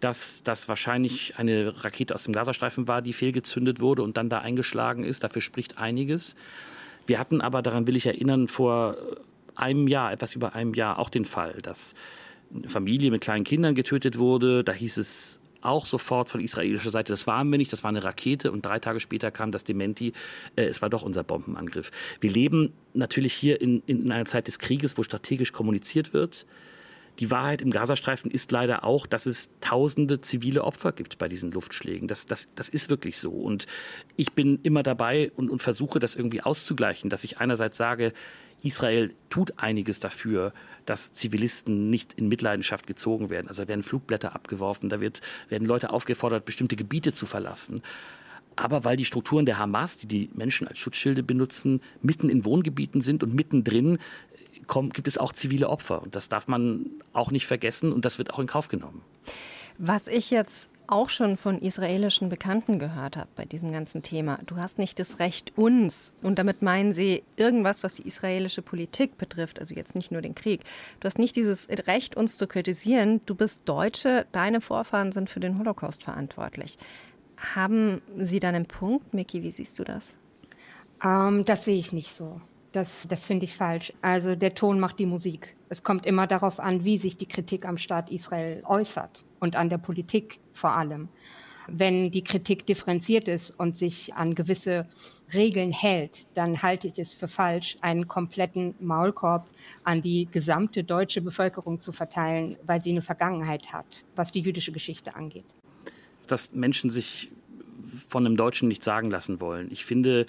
dass 0.00 0.42
das 0.42 0.68
wahrscheinlich 0.68 1.38
eine 1.38 1.84
Rakete 1.84 2.14
aus 2.14 2.24
dem 2.24 2.34
Gazastreifen 2.34 2.88
war, 2.88 3.02
die 3.02 3.12
fehlgezündet 3.12 3.80
wurde 3.80 4.02
und 4.02 4.16
dann 4.16 4.28
da 4.28 4.38
eingeschlagen 4.38 5.04
ist. 5.04 5.24
Dafür 5.24 5.42
spricht 5.42 5.78
einiges. 5.78 6.36
Wir 7.06 7.18
hatten 7.18 7.40
aber, 7.40 7.62
daran 7.62 7.86
will 7.86 7.96
ich 7.96 8.06
erinnern, 8.06 8.48
vor 8.48 8.96
einem 9.54 9.88
Jahr, 9.88 10.12
etwas 10.12 10.34
über 10.34 10.54
einem 10.54 10.74
Jahr 10.74 10.98
auch 10.98 11.10
den 11.10 11.24
Fall, 11.24 11.54
dass 11.62 11.94
eine 12.54 12.68
Familie 12.68 13.10
mit 13.10 13.22
kleinen 13.22 13.44
Kindern 13.44 13.74
getötet 13.74 14.18
wurde. 14.18 14.64
Da 14.64 14.72
hieß 14.72 14.96
es 14.96 15.40
auch 15.64 15.86
sofort 15.86 16.28
von 16.28 16.40
israelischer 16.40 16.90
Seite, 16.90 17.12
das 17.12 17.26
waren 17.26 17.50
wir 17.50 17.58
nicht, 17.58 17.72
das 17.72 17.84
war 17.84 17.88
eine 17.88 18.04
Rakete 18.04 18.52
und 18.52 18.64
drei 18.64 18.78
Tage 18.78 19.00
später 19.00 19.30
kam 19.30 19.52
das 19.52 19.64
Dementi, 19.64 20.12
äh, 20.56 20.64
es 20.64 20.82
war 20.82 20.90
doch 20.90 21.02
unser 21.02 21.24
Bombenangriff. 21.24 21.90
Wir 22.20 22.30
leben 22.30 22.72
natürlich 22.92 23.32
hier 23.32 23.60
in, 23.60 23.82
in 23.86 24.10
einer 24.12 24.26
Zeit 24.26 24.46
des 24.46 24.58
Krieges, 24.58 24.96
wo 24.98 25.02
strategisch 25.02 25.52
kommuniziert 25.52 26.12
wird. 26.12 26.46
Die 27.20 27.30
Wahrheit 27.30 27.62
im 27.62 27.70
Gazastreifen 27.70 28.30
ist 28.30 28.50
leider 28.50 28.82
auch, 28.84 29.06
dass 29.06 29.26
es 29.26 29.50
tausende 29.60 30.20
zivile 30.20 30.64
Opfer 30.64 30.90
gibt 30.92 31.18
bei 31.18 31.28
diesen 31.28 31.52
Luftschlägen. 31.52 32.08
Das, 32.08 32.26
das, 32.26 32.48
das 32.56 32.68
ist 32.68 32.90
wirklich 32.90 33.18
so. 33.18 33.30
Und 33.30 33.66
ich 34.16 34.32
bin 34.32 34.58
immer 34.64 34.82
dabei 34.82 35.30
und, 35.36 35.48
und 35.48 35.62
versuche 35.62 36.00
das 36.00 36.16
irgendwie 36.16 36.40
auszugleichen, 36.40 37.10
dass 37.10 37.22
ich 37.22 37.38
einerseits 37.38 37.76
sage, 37.76 38.12
Israel 38.64 39.14
tut 39.30 39.58
einiges 39.58 40.00
dafür, 40.00 40.52
dass 40.86 41.12
Zivilisten 41.12 41.90
nicht 41.90 42.14
in 42.14 42.28
Mitleidenschaft 42.28 42.86
gezogen 42.86 43.30
werden. 43.30 43.48
Also 43.48 43.68
werden 43.68 43.82
Flugblätter 43.82 44.34
abgeworfen, 44.34 44.88
da 44.88 45.00
wird, 45.00 45.20
werden 45.48 45.68
Leute 45.68 45.90
aufgefordert, 45.90 46.44
bestimmte 46.44 46.74
Gebiete 46.74 47.12
zu 47.12 47.26
verlassen. 47.26 47.82
Aber 48.56 48.84
weil 48.84 48.96
die 48.96 49.04
Strukturen 49.04 49.46
der 49.46 49.58
Hamas, 49.58 49.98
die 49.98 50.06
die 50.06 50.30
Menschen 50.32 50.66
als 50.66 50.78
Schutzschilde 50.78 51.22
benutzen, 51.22 51.80
mitten 52.02 52.28
in 52.28 52.44
Wohngebieten 52.44 53.00
sind 53.00 53.22
und 53.22 53.34
mittendrin 53.34 53.98
kommt, 54.66 54.94
gibt 54.94 55.08
es 55.08 55.18
auch 55.18 55.32
zivile 55.32 55.68
Opfer. 55.68 56.02
Und 56.02 56.14
das 56.14 56.28
darf 56.28 56.48
man 56.48 56.86
auch 57.12 57.30
nicht 57.30 57.46
vergessen 57.46 57.92
und 57.92 58.04
das 58.04 58.18
wird 58.18 58.32
auch 58.32 58.38
in 58.38 58.46
Kauf 58.46 58.68
genommen. 58.68 59.02
Was 59.76 60.06
ich 60.06 60.30
jetzt 60.30 60.70
auch 60.86 61.10
schon 61.10 61.36
von 61.36 61.58
israelischen 61.58 62.28
Bekannten 62.28 62.78
gehört 62.78 63.16
habe 63.16 63.28
bei 63.36 63.44
diesem 63.44 63.72
ganzen 63.72 64.02
Thema. 64.02 64.38
Du 64.46 64.56
hast 64.56 64.78
nicht 64.78 64.98
das 64.98 65.18
Recht, 65.18 65.52
uns, 65.56 66.12
und 66.22 66.38
damit 66.38 66.62
meinen 66.62 66.92
sie 66.92 67.22
irgendwas, 67.36 67.82
was 67.82 67.94
die 67.94 68.06
israelische 68.06 68.62
Politik 68.62 69.18
betrifft, 69.18 69.58
also 69.58 69.74
jetzt 69.74 69.94
nicht 69.94 70.12
nur 70.12 70.22
den 70.22 70.34
Krieg. 70.34 70.60
Du 71.00 71.06
hast 71.06 71.18
nicht 71.18 71.36
dieses 71.36 71.68
Recht, 71.68 72.16
uns 72.16 72.36
zu 72.36 72.46
kritisieren. 72.46 73.20
Du 73.26 73.34
bist 73.34 73.62
Deutsche, 73.64 74.26
deine 74.32 74.60
Vorfahren 74.60 75.12
sind 75.12 75.30
für 75.30 75.40
den 75.40 75.58
Holocaust 75.58 76.04
verantwortlich. 76.04 76.78
Haben 77.54 78.00
Sie 78.16 78.40
dann 78.40 78.54
einen 78.54 78.66
Punkt, 78.66 79.14
Miki? 79.14 79.42
Wie 79.42 79.50
siehst 79.50 79.78
du 79.78 79.84
das? 79.84 80.14
Ähm, 81.02 81.44
das 81.44 81.64
sehe 81.64 81.78
ich 81.78 81.92
nicht 81.92 82.12
so. 82.12 82.40
Das, 82.74 83.06
das 83.08 83.24
finde 83.24 83.44
ich 83.44 83.54
falsch. 83.54 83.92
Also 84.02 84.34
der 84.34 84.56
Ton 84.56 84.80
macht 84.80 84.98
die 84.98 85.06
Musik. 85.06 85.54
Es 85.68 85.84
kommt 85.84 86.06
immer 86.06 86.26
darauf 86.26 86.58
an, 86.58 86.84
wie 86.84 86.98
sich 86.98 87.16
die 87.16 87.28
Kritik 87.28 87.66
am 87.66 87.78
Staat 87.78 88.10
Israel 88.10 88.64
äußert 88.66 89.24
und 89.38 89.54
an 89.54 89.68
der 89.68 89.78
Politik 89.78 90.40
vor 90.52 90.72
allem. 90.72 91.08
Wenn 91.68 92.10
die 92.10 92.24
Kritik 92.24 92.66
differenziert 92.66 93.28
ist 93.28 93.50
und 93.50 93.76
sich 93.76 94.14
an 94.14 94.34
gewisse 94.34 94.88
Regeln 95.32 95.70
hält, 95.70 96.26
dann 96.34 96.62
halte 96.62 96.88
ich 96.88 96.98
es 96.98 97.14
für 97.14 97.28
falsch, 97.28 97.78
einen 97.80 98.08
kompletten 98.08 98.74
Maulkorb 98.80 99.48
an 99.84 100.02
die 100.02 100.26
gesamte 100.32 100.82
deutsche 100.82 101.20
Bevölkerung 101.20 101.78
zu 101.78 101.92
verteilen, 101.92 102.56
weil 102.66 102.82
sie 102.82 102.90
eine 102.90 103.02
Vergangenheit 103.02 103.72
hat, 103.72 104.04
was 104.16 104.32
die 104.32 104.40
jüdische 104.40 104.72
Geschichte 104.72 105.14
angeht. 105.14 105.46
Dass 106.26 106.52
Menschen 106.52 106.90
sich 106.90 107.30
von 108.08 108.26
einem 108.26 108.36
Deutschen 108.36 108.66
nicht 108.66 108.82
sagen 108.82 109.12
lassen 109.12 109.40
wollen. 109.40 109.70
Ich 109.70 109.84
finde, 109.84 110.26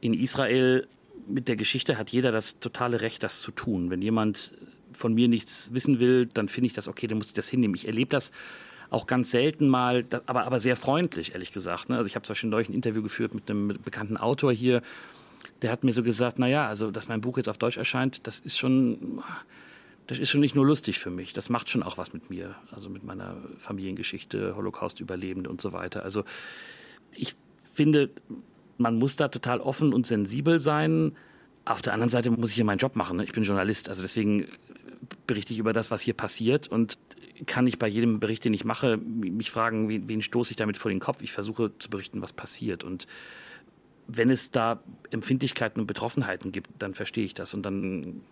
in 0.00 0.14
Israel 0.14 0.88
mit 1.26 1.48
der 1.48 1.56
Geschichte 1.56 1.98
hat 1.98 2.10
jeder 2.10 2.32
das 2.32 2.58
totale 2.58 3.00
Recht, 3.00 3.22
das 3.22 3.40
zu 3.40 3.50
tun. 3.50 3.90
Wenn 3.90 4.02
jemand 4.02 4.52
von 4.92 5.14
mir 5.14 5.28
nichts 5.28 5.72
wissen 5.72 6.00
will, 6.00 6.26
dann 6.26 6.48
finde 6.48 6.66
ich 6.66 6.72
das 6.72 6.88
okay, 6.88 7.06
dann 7.06 7.18
muss 7.18 7.28
ich 7.28 7.32
das 7.32 7.48
hinnehmen. 7.48 7.74
Ich 7.74 7.86
erlebe 7.86 8.10
das 8.10 8.32
auch 8.90 9.06
ganz 9.06 9.30
selten 9.30 9.68
mal, 9.68 10.04
aber, 10.26 10.44
aber 10.44 10.60
sehr 10.60 10.76
freundlich, 10.76 11.32
ehrlich 11.32 11.52
gesagt. 11.52 11.88
Ne? 11.88 11.96
Also 11.96 12.06
ich 12.06 12.14
habe 12.14 12.24
zum 12.24 12.34
Beispiel 12.34 12.50
neulich 12.50 12.68
ein 12.68 12.74
Interview 12.74 13.02
geführt 13.02 13.34
mit 13.34 13.50
einem 13.50 13.68
bekannten 13.68 14.18
Autor 14.18 14.52
hier, 14.52 14.82
der 15.62 15.72
hat 15.72 15.82
mir 15.82 15.92
so 15.92 16.02
gesagt, 16.02 16.38
naja, 16.38 16.68
also 16.68 16.90
dass 16.90 17.08
mein 17.08 17.20
Buch 17.20 17.36
jetzt 17.38 17.48
auf 17.48 17.58
Deutsch 17.58 17.78
erscheint, 17.78 18.26
das 18.26 18.38
ist 18.38 18.58
schon, 18.58 19.22
das 20.06 20.18
ist 20.18 20.30
schon 20.30 20.40
nicht 20.40 20.54
nur 20.54 20.66
lustig 20.66 20.98
für 20.98 21.10
mich, 21.10 21.32
das 21.32 21.48
macht 21.48 21.70
schon 21.70 21.82
auch 21.82 21.96
was 21.96 22.12
mit 22.12 22.30
mir, 22.30 22.54
also 22.70 22.90
mit 22.90 23.02
meiner 23.02 23.36
Familiengeschichte, 23.58 24.54
Holocaust-Überlebende 24.56 25.48
und 25.48 25.60
so 25.60 25.72
weiter. 25.72 26.02
Also 26.02 26.24
ich 27.12 27.34
finde, 27.72 28.10
man 28.78 28.98
muss 28.98 29.16
da 29.16 29.28
total 29.28 29.60
offen 29.60 29.92
und 29.92 30.06
sensibel 30.06 30.60
sein. 30.60 31.16
Auf 31.64 31.82
der 31.82 31.92
anderen 31.92 32.10
Seite 32.10 32.30
muss 32.30 32.50
ich 32.50 32.56
hier 32.56 32.64
meinen 32.64 32.78
Job 32.78 32.96
machen. 32.96 33.18
Ne? 33.18 33.24
Ich 33.24 33.32
bin 33.32 33.44
Journalist, 33.44 33.88
also 33.88 34.02
deswegen 34.02 34.48
berichte 35.26 35.52
ich 35.52 35.58
über 35.58 35.72
das, 35.72 35.90
was 35.90 36.02
hier 36.02 36.14
passiert 36.14 36.68
und 36.68 36.98
kann 37.46 37.66
ich 37.66 37.78
bei 37.78 37.88
jedem 37.88 38.20
Bericht, 38.20 38.44
den 38.44 38.54
ich 38.54 38.64
mache, 38.64 38.96
mich 38.96 39.50
fragen, 39.50 39.88
wen, 39.88 40.08
wen 40.08 40.22
stoße 40.22 40.52
ich 40.52 40.56
damit 40.56 40.76
vor 40.76 40.90
den 40.90 41.00
Kopf? 41.00 41.22
Ich 41.22 41.32
versuche 41.32 41.72
zu 41.78 41.90
berichten, 41.90 42.22
was 42.22 42.32
passiert 42.32 42.84
und 42.84 43.06
wenn 44.08 44.30
es 44.30 44.50
da 44.50 44.80
Empfindlichkeiten 45.10 45.80
und 45.80 45.86
Betroffenheiten 45.86 46.52
gibt, 46.52 46.70
dann 46.78 46.94
verstehe 46.94 47.24
ich 47.24 47.34
das 47.34 47.54
und 47.54 47.62
dann 47.62 48.22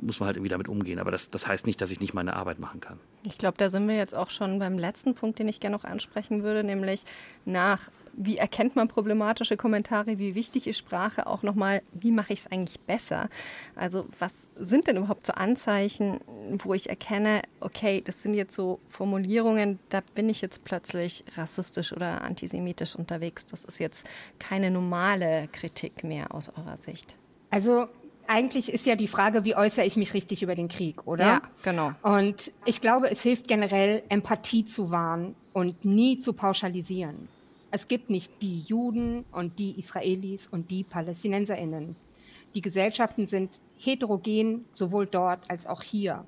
muss 0.00 0.20
man 0.20 0.28
halt 0.28 0.36
irgendwie 0.36 0.48
damit 0.48 0.68
umgehen. 0.68 0.98
Aber 0.98 1.10
das, 1.10 1.30
das 1.30 1.46
heißt 1.46 1.66
nicht, 1.66 1.80
dass 1.80 1.90
ich 1.90 2.00
nicht 2.00 2.14
meine 2.14 2.34
Arbeit 2.34 2.58
machen 2.58 2.80
kann. 2.80 2.98
Ich 3.24 3.36
glaube, 3.36 3.58
da 3.58 3.68
sind 3.68 3.88
wir 3.88 3.96
jetzt 3.96 4.14
auch 4.14 4.30
schon 4.30 4.58
beim 4.58 4.78
letzten 4.78 5.14
Punkt, 5.14 5.38
den 5.38 5.48
ich 5.48 5.60
gerne 5.60 5.76
noch 5.76 5.84
ansprechen 5.84 6.42
würde, 6.42 6.64
nämlich 6.64 7.02
nach 7.44 7.90
wie 8.14 8.36
erkennt 8.36 8.76
man 8.76 8.88
problematische 8.88 9.56
Kommentare, 9.56 10.18
wie 10.18 10.34
wichtig 10.34 10.66
ist 10.66 10.78
Sprache, 10.78 11.26
auch 11.26 11.42
nochmal, 11.42 11.82
wie 11.92 12.10
mache 12.10 12.32
ich 12.32 12.40
es 12.40 12.52
eigentlich 12.52 12.80
besser? 12.80 13.28
Also 13.74 14.06
was 14.18 14.32
sind 14.56 14.86
denn 14.86 14.96
überhaupt 14.96 15.26
so 15.26 15.32
Anzeichen, 15.32 16.20
wo 16.62 16.74
ich 16.74 16.88
erkenne, 16.88 17.42
okay, 17.60 18.02
das 18.04 18.22
sind 18.22 18.34
jetzt 18.34 18.54
so 18.54 18.80
Formulierungen, 18.88 19.78
da 19.88 20.00
bin 20.14 20.28
ich 20.28 20.40
jetzt 20.40 20.64
plötzlich 20.64 21.24
rassistisch 21.36 21.92
oder 21.92 22.22
antisemitisch 22.22 22.96
unterwegs. 22.96 23.46
Das 23.46 23.64
ist 23.64 23.78
jetzt 23.78 24.06
keine 24.38 24.70
normale 24.70 25.48
Kritik 25.52 26.04
mehr 26.04 26.34
aus 26.34 26.50
eurer 26.56 26.76
Sicht. 26.76 27.16
Also 27.50 27.86
eigentlich 28.26 28.72
ist 28.72 28.86
ja 28.86 28.94
die 28.94 29.08
Frage, 29.08 29.44
wie 29.44 29.56
äußere 29.56 29.84
ich 29.84 29.96
mich 29.96 30.14
richtig 30.14 30.42
über 30.42 30.54
den 30.54 30.68
Krieg, 30.68 31.06
oder? 31.06 31.24
Ja, 31.24 31.42
genau. 31.64 31.92
Und 32.02 32.52
ich 32.64 32.80
glaube, 32.80 33.10
es 33.10 33.22
hilft 33.22 33.48
generell, 33.48 34.02
Empathie 34.08 34.64
zu 34.64 34.90
wahren 34.90 35.34
und 35.52 35.84
nie 35.84 36.18
zu 36.18 36.32
pauschalisieren. 36.32 37.28
Es 37.74 37.88
gibt 37.88 38.10
nicht 38.10 38.42
die 38.42 38.60
Juden 38.60 39.24
und 39.32 39.58
die 39.58 39.78
Israelis 39.78 40.46
und 40.46 40.70
die 40.70 40.84
Palästinenserinnen. 40.84 41.96
Die 42.54 42.60
Gesellschaften 42.60 43.26
sind 43.26 43.60
heterogen, 43.76 44.66
sowohl 44.72 45.06
dort 45.06 45.50
als 45.50 45.66
auch 45.66 45.82
hier. 45.82 46.26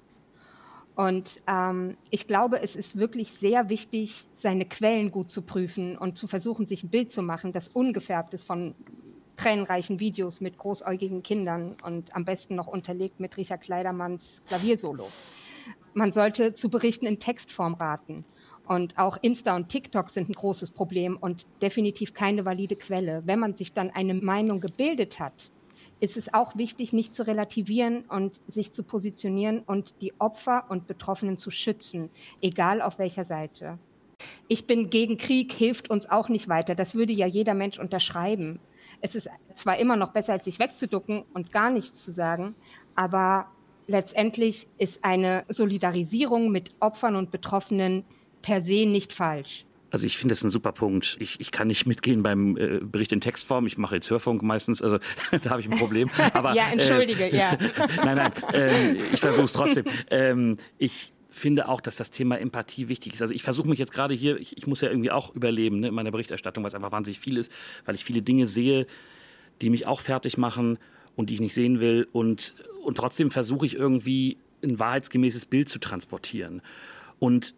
Und 0.96 1.42
ähm, 1.46 1.98
ich 2.08 2.26
glaube, 2.26 2.62
es 2.62 2.76
ist 2.76 2.98
wirklich 2.98 3.30
sehr 3.30 3.68
wichtig, 3.68 4.26
seine 4.36 4.64
Quellen 4.64 5.10
gut 5.10 5.28
zu 5.28 5.42
prüfen 5.42 5.98
und 5.98 6.16
zu 6.16 6.26
versuchen, 6.26 6.64
sich 6.64 6.82
ein 6.82 6.88
Bild 6.88 7.12
zu 7.12 7.20
machen, 7.20 7.52
das 7.52 7.68
ungefärbt 7.68 8.32
ist 8.32 8.44
von 8.44 8.74
tränenreichen 9.36 10.00
Videos 10.00 10.40
mit 10.40 10.56
großäugigen 10.56 11.22
Kindern 11.22 11.76
und 11.82 12.16
am 12.16 12.24
besten 12.24 12.54
noch 12.54 12.68
unterlegt 12.68 13.20
mit 13.20 13.36
Richard 13.36 13.60
Kleidermanns 13.60 14.42
Klaviersolo. 14.46 15.08
Man 15.92 16.10
sollte 16.10 16.54
zu 16.54 16.70
Berichten 16.70 17.06
in 17.06 17.18
Textform 17.18 17.74
raten. 17.74 18.24
Und 18.66 18.98
auch 18.98 19.18
Insta 19.20 19.54
und 19.56 19.68
TikTok 19.68 20.08
sind 20.08 20.30
ein 20.30 20.32
großes 20.32 20.70
Problem 20.70 21.16
und 21.18 21.46
definitiv 21.60 22.14
keine 22.14 22.44
valide 22.44 22.76
Quelle. 22.76 23.22
Wenn 23.26 23.38
man 23.38 23.54
sich 23.54 23.72
dann 23.72 23.90
eine 23.90 24.14
Meinung 24.14 24.60
gebildet 24.60 25.20
hat, 25.20 25.52
ist 26.00 26.16
es 26.16 26.32
auch 26.32 26.56
wichtig, 26.56 26.92
nicht 26.92 27.14
zu 27.14 27.26
relativieren 27.26 28.04
und 28.08 28.40
sich 28.46 28.72
zu 28.72 28.82
positionieren 28.82 29.60
und 29.60 30.00
die 30.00 30.12
Opfer 30.18 30.64
und 30.68 30.86
Betroffenen 30.86 31.38
zu 31.38 31.50
schützen, 31.50 32.10
egal 32.40 32.82
auf 32.82 32.98
welcher 32.98 33.24
Seite. 33.24 33.78
Ich 34.48 34.66
bin 34.66 34.88
gegen 34.88 35.18
Krieg, 35.18 35.52
hilft 35.52 35.90
uns 35.90 36.08
auch 36.08 36.28
nicht 36.28 36.48
weiter. 36.48 36.74
Das 36.74 36.94
würde 36.94 37.12
ja 37.12 37.26
jeder 37.26 37.54
Mensch 37.54 37.78
unterschreiben. 37.78 38.60
Es 39.00 39.14
ist 39.14 39.28
zwar 39.54 39.78
immer 39.78 39.96
noch 39.96 40.12
besser, 40.12 40.34
als 40.34 40.44
sich 40.44 40.58
wegzuducken 40.58 41.24
und 41.34 41.52
gar 41.52 41.70
nichts 41.70 42.04
zu 42.04 42.12
sagen, 42.12 42.54
aber 42.94 43.48
letztendlich 43.86 44.68
ist 44.78 45.04
eine 45.04 45.44
Solidarisierung 45.48 46.50
mit 46.50 46.74
Opfern 46.80 47.16
und 47.16 47.30
Betroffenen 47.30 48.04
per 48.44 48.60
se 48.60 48.86
nicht 48.86 49.12
falsch. 49.12 49.64
Also 49.90 50.06
ich 50.06 50.18
finde 50.18 50.32
das 50.32 50.42
ein 50.42 50.50
super 50.50 50.72
Punkt. 50.72 51.16
Ich, 51.20 51.40
ich 51.40 51.50
kann 51.50 51.68
nicht 51.68 51.86
mitgehen 51.86 52.22
beim 52.22 52.56
äh, 52.56 52.80
Bericht 52.82 53.12
in 53.12 53.20
Textform. 53.20 53.66
Ich 53.66 53.78
mache 53.78 53.94
jetzt 53.94 54.10
Hörfunk 54.10 54.42
meistens, 54.42 54.82
also 54.82 54.98
da 55.42 55.50
habe 55.50 55.60
ich 55.60 55.70
ein 55.70 55.78
Problem. 55.78 56.10
Aber, 56.34 56.52
ja, 56.52 56.64
entschuldige, 56.70 57.24
äh, 57.24 57.36
ja. 57.36 57.56
nein, 58.04 58.16
nein, 58.16 58.32
äh, 58.52 58.92
ich 59.12 59.20
versuche 59.20 59.44
es 59.44 59.52
trotzdem. 59.52 59.84
Ähm, 60.10 60.56
ich 60.78 61.12
finde 61.30 61.68
auch, 61.68 61.80
dass 61.80 61.96
das 61.96 62.10
Thema 62.10 62.38
Empathie 62.38 62.88
wichtig 62.88 63.14
ist. 63.14 63.22
Also 63.22 63.32
ich 63.32 63.42
versuche 63.42 63.68
mich 63.68 63.78
jetzt 63.78 63.92
gerade 63.92 64.14
hier, 64.14 64.38
ich, 64.38 64.56
ich, 64.58 64.66
muss 64.66 64.80
ja 64.82 64.88
irgendwie 64.88 65.10
auch 65.10 65.34
überleben 65.34 65.80
ne, 65.80 65.88
in 65.88 65.94
meiner 65.94 66.10
Berichterstattung, 66.10 66.62
weil 66.64 66.68
es 66.68 66.74
einfach 66.74 66.92
wahnsinnig 66.92 67.18
viel 67.18 67.38
ist, 67.38 67.50
weil 67.86 67.94
ich 67.94 68.04
viele 68.04 68.20
Dinge 68.20 68.46
sehe, 68.46 68.86
die 69.62 69.70
mich 69.70 69.86
auch 69.86 70.00
fertig 70.00 70.36
machen 70.36 70.78
und 71.16 71.30
die 71.30 71.34
ich 71.34 71.40
nicht 71.40 71.54
sehen 71.54 71.80
will. 71.80 72.08
Und, 72.12 72.54
und 72.82 72.96
trotzdem 72.96 73.30
versuche 73.30 73.64
ich 73.64 73.76
irgendwie 73.76 74.38
ein 74.62 74.78
wahrheitsgemäßes 74.78 75.46
Bild 75.46 75.68
zu 75.68 75.78
transportieren. 75.78 76.62
Und 77.20 77.54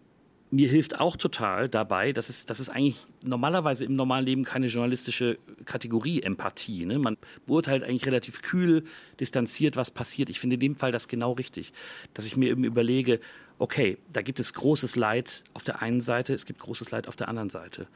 mir 0.50 0.68
hilft 0.68 1.00
auch 1.00 1.16
total 1.16 1.68
dabei, 1.68 2.12
dass 2.12 2.28
es, 2.28 2.46
das 2.46 2.60
ist 2.60 2.68
eigentlich 2.68 3.06
normalerweise 3.22 3.84
im 3.84 3.96
normalen 3.96 4.24
Leben 4.24 4.44
keine 4.44 4.68
journalistische 4.68 5.38
Kategorie 5.64 6.22
Empathie. 6.22 6.86
Ne? 6.86 6.98
Man 6.98 7.16
beurteilt 7.46 7.82
eigentlich 7.82 8.06
relativ 8.06 8.42
kühl, 8.42 8.84
distanziert, 9.18 9.76
was 9.76 9.90
passiert. 9.90 10.30
Ich 10.30 10.38
finde 10.38 10.54
in 10.54 10.60
dem 10.60 10.76
Fall 10.76 10.92
das 10.92 11.08
genau 11.08 11.32
richtig, 11.32 11.72
dass 12.14 12.26
ich 12.26 12.36
mir 12.36 12.50
eben 12.50 12.62
überlege, 12.64 13.18
okay, 13.58 13.98
da 14.12 14.22
gibt 14.22 14.38
es 14.38 14.54
großes 14.54 14.94
Leid 14.94 15.42
auf 15.54 15.64
der 15.64 15.82
einen 15.82 16.00
Seite, 16.00 16.32
es 16.32 16.46
gibt 16.46 16.60
großes 16.60 16.90
Leid 16.90 17.08
auf 17.08 17.16
der 17.16 17.28
anderen 17.28 17.50
Seite. 17.50 17.88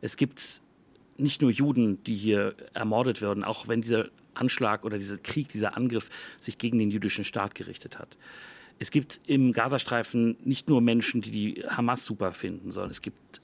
Es 0.00 0.16
gibt 0.16 0.62
nicht 1.18 1.42
nur 1.42 1.50
Juden, 1.50 2.02
die 2.04 2.14
hier 2.14 2.54
ermordet 2.72 3.20
werden, 3.20 3.44
auch 3.44 3.68
wenn 3.68 3.82
dieser 3.82 4.08
Anschlag 4.34 4.84
oder 4.84 4.98
dieser 4.98 5.18
Krieg, 5.18 5.48
dieser 5.48 5.76
Angriff 5.76 6.08
sich 6.38 6.56
gegen 6.56 6.78
den 6.78 6.90
jüdischen 6.90 7.24
Staat 7.24 7.54
gerichtet 7.54 7.98
hat 7.98 8.16
es 8.78 8.90
gibt 8.90 9.20
im 9.26 9.52
Gazastreifen 9.52 10.36
nicht 10.44 10.68
nur 10.68 10.80
Menschen, 10.80 11.20
die 11.20 11.30
die 11.30 11.62
Hamas 11.68 12.04
super 12.04 12.32
finden, 12.32 12.70
sondern 12.70 12.90
es 12.90 13.02
gibt 13.02 13.40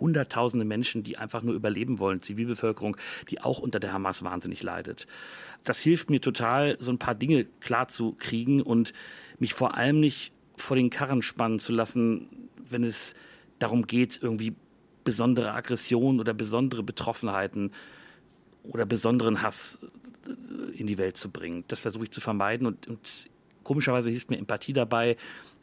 Hunderttausende 0.00 0.64
Menschen, 0.64 1.04
die 1.04 1.18
einfach 1.18 1.42
nur 1.42 1.54
überleben 1.54 2.00
wollen, 2.00 2.20
Zivilbevölkerung, 2.20 2.96
die 3.30 3.40
auch 3.40 3.60
unter 3.60 3.78
der 3.78 3.92
Hamas 3.92 4.24
wahnsinnig 4.24 4.60
leidet. 4.62 5.06
Das 5.62 5.78
hilft 5.80 6.10
mir 6.10 6.20
total, 6.20 6.76
so 6.80 6.90
ein 6.90 6.98
paar 6.98 7.14
Dinge 7.14 7.44
klar 7.60 7.86
zu 7.86 8.16
kriegen 8.18 8.60
und 8.60 8.92
mich 9.38 9.54
vor 9.54 9.76
allem 9.76 10.00
nicht 10.00 10.32
vor 10.56 10.76
den 10.76 10.90
Karren 10.90 11.22
spannen 11.22 11.60
zu 11.60 11.72
lassen, 11.72 12.28
wenn 12.68 12.82
es 12.82 13.14
darum 13.60 13.86
geht, 13.86 14.18
irgendwie 14.20 14.54
besondere 15.04 15.52
Aggressionen 15.52 16.18
oder 16.18 16.34
besondere 16.34 16.82
Betroffenheiten 16.82 17.70
oder 18.64 18.86
besonderen 18.86 19.42
Hass 19.42 19.78
in 20.76 20.86
die 20.86 20.98
Welt 20.98 21.16
zu 21.16 21.30
bringen. 21.30 21.64
Das 21.68 21.80
versuche 21.80 22.04
ich 22.04 22.10
zu 22.10 22.20
vermeiden 22.20 22.66
und, 22.66 22.88
und 22.88 23.28
komischerweise 23.64 24.10
hilft 24.10 24.30
mir 24.30 24.38
Empathie 24.38 24.72
dabei, 24.72 25.16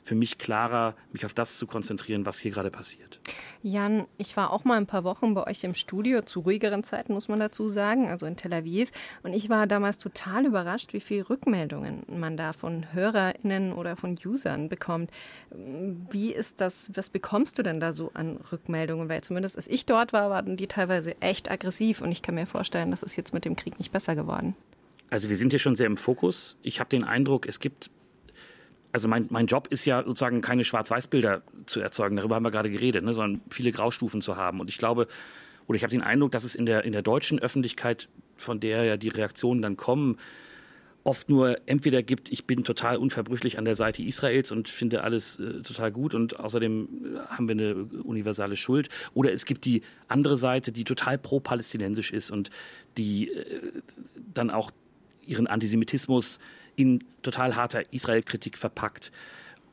für 0.03 0.15
mich 0.15 0.37
klarer, 0.37 0.95
mich 1.11 1.25
auf 1.25 1.33
das 1.33 1.57
zu 1.57 1.67
konzentrieren, 1.67 2.25
was 2.25 2.39
hier 2.39 2.51
gerade 2.51 2.71
passiert. 2.71 3.19
Jan, 3.61 4.05
ich 4.17 4.35
war 4.35 4.51
auch 4.51 4.63
mal 4.63 4.77
ein 4.77 4.87
paar 4.87 5.03
Wochen 5.03 5.33
bei 5.33 5.45
euch 5.45 5.63
im 5.63 5.75
Studio, 5.75 6.21
zu 6.21 6.39
ruhigeren 6.39 6.83
Zeiten 6.83 7.13
muss 7.13 7.27
man 7.27 7.39
dazu 7.39 7.69
sagen, 7.69 8.09
also 8.09 8.25
in 8.25 8.35
Tel 8.35 8.53
Aviv. 8.53 8.91
Und 9.21 9.33
ich 9.33 9.49
war 9.49 9.67
damals 9.67 9.99
total 9.99 10.45
überrascht, 10.45 10.93
wie 10.93 10.99
viele 10.99 11.29
Rückmeldungen 11.29 12.03
man 12.07 12.35
da 12.37 12.53
von 12.53 12.91
HörerInnen 12.93 13.73
oder 13.73 13.95
von 13.95 14.17
Usern 14.25 14.69
bekommt. 14.69 15.11
Wie 15.51 16.31
ist 16.33 16.61
das, 16.61 16.89
was 16.95 17.09
bekommst 17.09 17.59
du 17.59 17.63
denn 17.63 17.79
da 17.79 17.93
so 17.93 18.11
an 18.13 18.39
Rückmeldungen? 18.51 19.09
Weil 19.09 19.21
zumindest 19.21 19.57
als 19.57 19.67
ich 19.67 19.85
dort 19.85 20.13
war, 20.13 20.29
waren 20.29 20.57
die 20.57 20.67
teilweise 20.67 21.21
echt 21.21 21.51
aggressiv 21.51 22.01
und 22.01 22.11
ich 22.11 22.23
kann 22.23 22.35
mir 22.35 22.47
vorstellen, 22.47 22.91
das 22.91 23.03
ist 23.03 23.15
jetzt 23.15 23.33
mit 23.33 23.45
dem 23.45 23.55
Krieg 23.55 23.77
nicht 23.77 23.91
besser 23.91 24.15
geworden. 24.15 24.55
Also 25.12 25.30
wir 25.30 25.38
sind 25.38 25.52
hier 25.52 25.60
schon 25.60 25.76
sehr 25.76 25.86
im 25.86 25.97
Fokus. 25.97 26.58
Ich 26.63 26.80
habe 26.80 26.89
den 26.89 27.04
Eindruck, 27.04 27.47
es 27.47 27.60
gibt 27.60 27.91
also 28.93 29.08
mein, 29.08 29.28
mein 29.30 29.45
Job 29.45 29.67
ist 29.69 29.86
ja 29.86 30.04
sozusagen 30.04 30.41
keine 30.41 30.65
Schwarz-Weiß-Bilder 30.65 31.43
zu 31.65 31.80
erzeugen, 31.80 32.17
darüber 32.17 32.36
haben 32.36 32.43
wir 32.43 32.52
gerade 32.52 32.69
geredet, 32.69 33.04
ne, 33.04 33.13
sondern 33.13 33.41
viele 33.50 33.71
Graustufen 33.71 34.21
zu 34.21 34.36
haben. 34.36 34.60
Und 34.60 34.69
ich 34.69 34.78
glaube, 34.78 35.08
oder 35.67 35.78
ich 35.78 35.84
habe 35.84 35.91
den 35.91 36.02
Eindruck, 36.02 36.32
dass 36.32 36.43
es 36.43 36.56
in 36.56 36.65
der, 36.65 36.84
in 36.84 36.91
der 36.91 37.02
deutschen 37.02 37.39
Öffentlichkeit, 37.39 38.10
von 38.36 38.60
der 38.60 38.84
ja 38.84 38.97
die 38.97 39.10
Reaktionen 39.10 39.62
dann 39.62 39.78
kommen, 39.78 40.17
oft 41.04 41.30
nur 41.30 41.58
entweder 41.67 42.04
gibt, 42.04 42.32
ich 42.32 42.45
bin 42.45 42.63
total 42.63 42.97
unverbrüchlich 42.97 43.58
an 43.58 43.65
der 43.65 43.76
Seite 43.76 44.04
Israels 44.04 44.52
und 44.52 44.67
finde 44.67 45.04
alles 45.04 45.39
äh, 45.39 45.62
total 45.62 45.91
gut 45.91 46.13
und 46.13 46.39
außerdem 46.39 46.88
äh, 47.15 47.19
haben 47.28 47.47
wir 47.47 47.54
eine 47.54 47.76
universale 48.04 48.56
Schuld, 48.56 48.89
oder 49.13 49.34
es 49.34 49.45
gibt 49.45 49.65
die 49.65 49.82
andere 50.08 50.38
Seite, 50.38 50.71
die 50.71 50.84
total 50.84 51.17
pro-palästinensisch 51.17 52.12
ist 52.12 52.30
und 52.30 52.50
die 52.97 53.32
äh, 53.32 53.71
dann 54.34 54.52
auch 54.52 54.71
ihren 55.25 55.47
Antisemitismus 55.47 56.39
in 56.75 57.03
total 57.21 57.55
harter 57.55 57.84
Israel-Kritik 57.93 58.57
verpackt. 58.57 59.12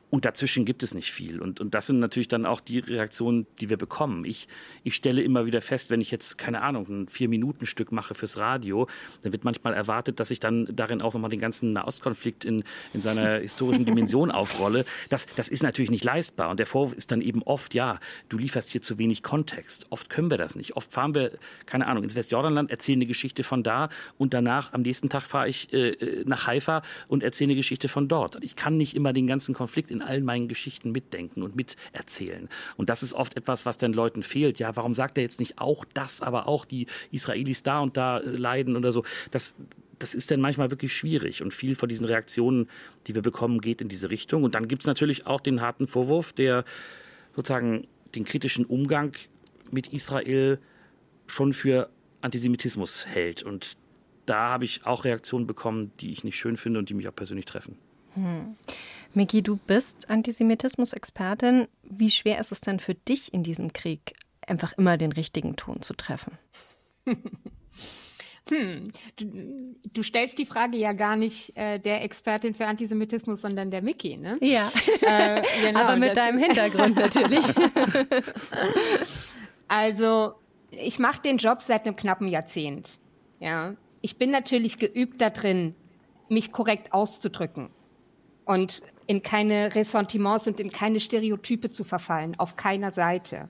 Und 0.09 0.25
dazwischen 0.25 0.65
gibt 0.65 0.81
es 0.81 0.95
nicht 0.95 1.11
viel. 1.11 1.39
Und, 1.39 1.59
und 1.59 1.75
das 1.75 1.85
sind 1.85 1.99
natürlich 1.99 2.27
dann 2.27 2.47
auch 2.47 2.61
die 2.61 2.79
Reaktionen, 2.79 3.45
die 3.61 3.69
wir 3.69 3.77
bekommen. 3.77 4.25
Ich, 4.25 4.47
ich 4.83 4.95
stelle 4.95 5.21
immer 5.21 5.45
wieder 5.45 5.61
fest, 5.61 5.91
wenn 5.91 6.01
ich 6.01 6.09
jetzt, 6.09 6.37
keine 6.39 6.61
Ahnung, 6.61 6.87
ein 6.89 7.07
Vier-Minuten-Stück 7.07 7.91
mache 7.91 8.15
fürs 8.15 8.37
Radio, 8.37 8.87
dann 9.21 9.31
wird 9.31 9.43
manchmal 9.43 9.75
erwartet, 9.75 10.19
dass 10.19 10.31
ich 10.31 10.39
dann 10.39 10.67
darin 10.71 11.03
auch 11.03 11.13
nochmal 11.13 11.29
den 11.29 11.39
ganzen 11.39 11.73
Nahostkonflikt 11.73 12.43
in, 12.43 12.63
in 12.93 13.01
seiner 13.01 13.29
historischen 13.39 13.85
Dimension 13.85 14.31
aufrolle. 14.31 14.83
Das, 15.09 15.27
das 15.35 15.47
ist 15.47 15.61
natürlich 15.61 15.91
nicht 15.91 16.03
leistbar. 16.03 16.49
Und 16.49 16.57
der 16.57 16.65
Vorwurf 16.65 16.93
ist 16.93 17.11
dann 17.11 17.21
eben 17.21 17.43
oft, 17.43 17.75
ja, 17.75 17.99
du 18.29 18.39
lieferst 18.39 18.71
hier 18.71 18.81
zu 18.81 18.97
wenig 18.97 19.21
Kontext. 19.21 19.85
Oft 19.91 20.09
können 20.09 20.31
wir 20.31 20.39
das 20.39 20.55
nicht. 20.55 20.75
Oft 20.75 20.91
fahren 20.91 21.13
wir, 21.13 21.31
keine 21.67 21.85
Ahnung, 21.85 22.03
ins 22.03 22.15
Westjordanland, 22.15 22.71
erzählen 22.71 22.97
eine 22.97 23.05
Geschichte 23.05 23.43
von 23.43 23.61
da 23.61 23.89
und 24.17 24.33
danach, 24.33 24.73
am 24.73 24.81
nächsten 24.81 25.09
Tag 25.09 25.23
fahre 25.23 25.47
ich 25.47 25.71
äh, 25.71 25.89
äh 25.91 26.23
nach 26.25 26.47
Haifa 26.47 26.81
und 27.07 27.23
erzähle 27.23 27.49
eine 27.49 27.55
Geschichte 27.55 27.89
von 27.89 28.07
dort. 28.07 28.43
Ich 28.43 28.55
kann 28.55 28.75
nicht 28.75 28.95
immer 28.95 29.13
den 29.13 29.27
ganzen 29.27 29.53
Konflikt 29.53 29.91
in 29.91 29.98
in 29.99 30.07
allen 30.07 30.25
meinen 30.25 30.47
Geschichten 30.47 30.91
mitdenken 30.91 31.43
und 31.43 31.55
miterzählen. 31.55 32.49
Und 32.77 32.89
das 32.89 33.03
ist 33.03 33.13
oft 33.13 33.35
etwas, 33.37 33.65
was 33.65 33.77
den 33.77 33.93
Leuten 33.93 34.23
fehlt. 34.23 34.59
Ja, 34.59 34.75
warum 34.75 34.93
sagt 34.93 35.17
er 35.17 35.23
jetzt 35.23 35.39
nicht 35.39 35.59
auch 35.59 35.85
das, 35.93 36.21
aber 36.21 36.47
auch 36.47 36.65
die 36.65 36.87
Israelis 37.11 37.63
da 37.63 37.79
und 37.79 37.97
da 37.97 38.19
äh, 38.19 38.25
leiden 38.25 38.75
oder 38.75 38.91
so? 38.91 39.03
Das, 39.31 39.53
das 39.99 40.15
ist 40.15 40.31
dann 40.31 40.41
manchmal 40.41 40.71
wirklich 40.71 40.93
schwierig. 40.93 41.41
Und 41.41 41.53
viel 41.53 41.75
von 41.75 41.89
diesen 41.89 42.05
Reaktionen, 42.05 42.67
die 43.07 43.15
wir 43.15 43.21
bekommen, 43.21 43.61
geht 43.61 43.81
in 43.81 43.89
diese 43.89 44.09
Richtung. 44.09 44.43
Und 44.43 44.55
dann 44.55 44.67
gibt 44.67 44.83
es 44.83 44.87
natürlich 44.87 45.27
auch 45.27 45.41
den 45.41 45.61
harten 45.61 45.87
Vorwurf, 45.87 46.33
der 46.33 46.63
sozusagen 47.35 47.87
den 48.15 48.25
kritischen 48.25 48.65
Umgang 48.65 49.15
mit 49.71 49.93
Israel 49.93 50.59
schon 51.27 51.53
für 51.53 51.89
Antisemitismus 52.21 53.05
hält. 53.05 53.43
Und 53.43 53.77
da 54.25 54.49
habe 54.49 54.65
ich 54.65 54.85
auch 54.85 55.05
Reaktionen 55.05 55.47
bekommen, 55.47 55.91
die 55.99 56.11
ich 56.11 56.23
nicht 56.23 56.37
schön 56.37 56.57
finde 56.57 56.79
und 56.79 56.89
die 56.89 56.93
mich 56.93 57.07
auch 57.07 57.15
persönlich 57.15 57.45
treffen. 57.45 57.77
Hm. 58.15 58.55
Miki, 59.13 59.41
du 59.41 59.57
bist 59.57 60.09
Antisemitismus-Expertin. 60.09 61.67
Wie 61.83 62.11
schwer 62.11 62.39
ist 62.39 62.51
es 62.51 62.61
denn 62.61 62.79
für 62.79 62.93
dich 62.93 63.33
in 63.33 63.43
diesem 63.43 63.73
Krieg, 63.73 64.13
einfach 64.45 64.73
immer 64.73 64.97
den 64.97 65.11
richtigen 65.11 65.55
Ton 65.55 65.81
zu 65.81 65.93
treffen? 65.93 66.37
Hm, 68.49 68.83
du, 69.15 69.75
du, 69.93 70.01
stellst 70.01 70.39
die 70.39 70.45
Frage 70.47 70.75
ja 70.75 70.93
gar 70.93 71.15
nicht 71.15 71.55
äh, 71.55 71.77
der 71.77 72.03
Expertin 72.03 72.55
für 72.55 72.65
Antisemitismus, 72.65 73.41
sondern 73.41 73.69
der 73.69 73.83
Miki, 73.83 74.17
ne? 74.17 74.39
Ja, 74.41 74.67
äh, 75.01 75.43
genau, 75.61 75.81
aber 75.81 75.97
mit 75.97 76.17
deinem 76.17 76.39
Hintergrund 76.43 76.95
natürlich. 76.95 77.45
also, 79.67 80.33
ich 80.71 80.97
mache 80.97 81.21
den 81.21 81.37
Job 81.37 81.61
seit 81.61 81.85
einem 81.85 81.95
knappen 81.95 82.27
Jahrzehnt. 82.27 82.97
Ja, 83.39 83.75
ich 84.01 84.17
bin 84.17 84.31
natürlich 84.31 84.79
geübt 84.79 85.21
darin, 85.21 85.75
mich 86.27 86.51
korrekt 86.51 86.91
auszudrücken 86.91 87.69
und 88.49 88.81
in 89.05 89.21
keine 89.21 89.75
Ressentiments 89.75 90.47
und 90.47 90.59
in 90.59 90.71
keine 90.71 90.99
Stereotype 90.99 91.69
zu 91.69 91.83
verfallen, 91.83 92.33
auf 92.39 92.55
keiner 92.55 92.89
Seite. 92.89 93.47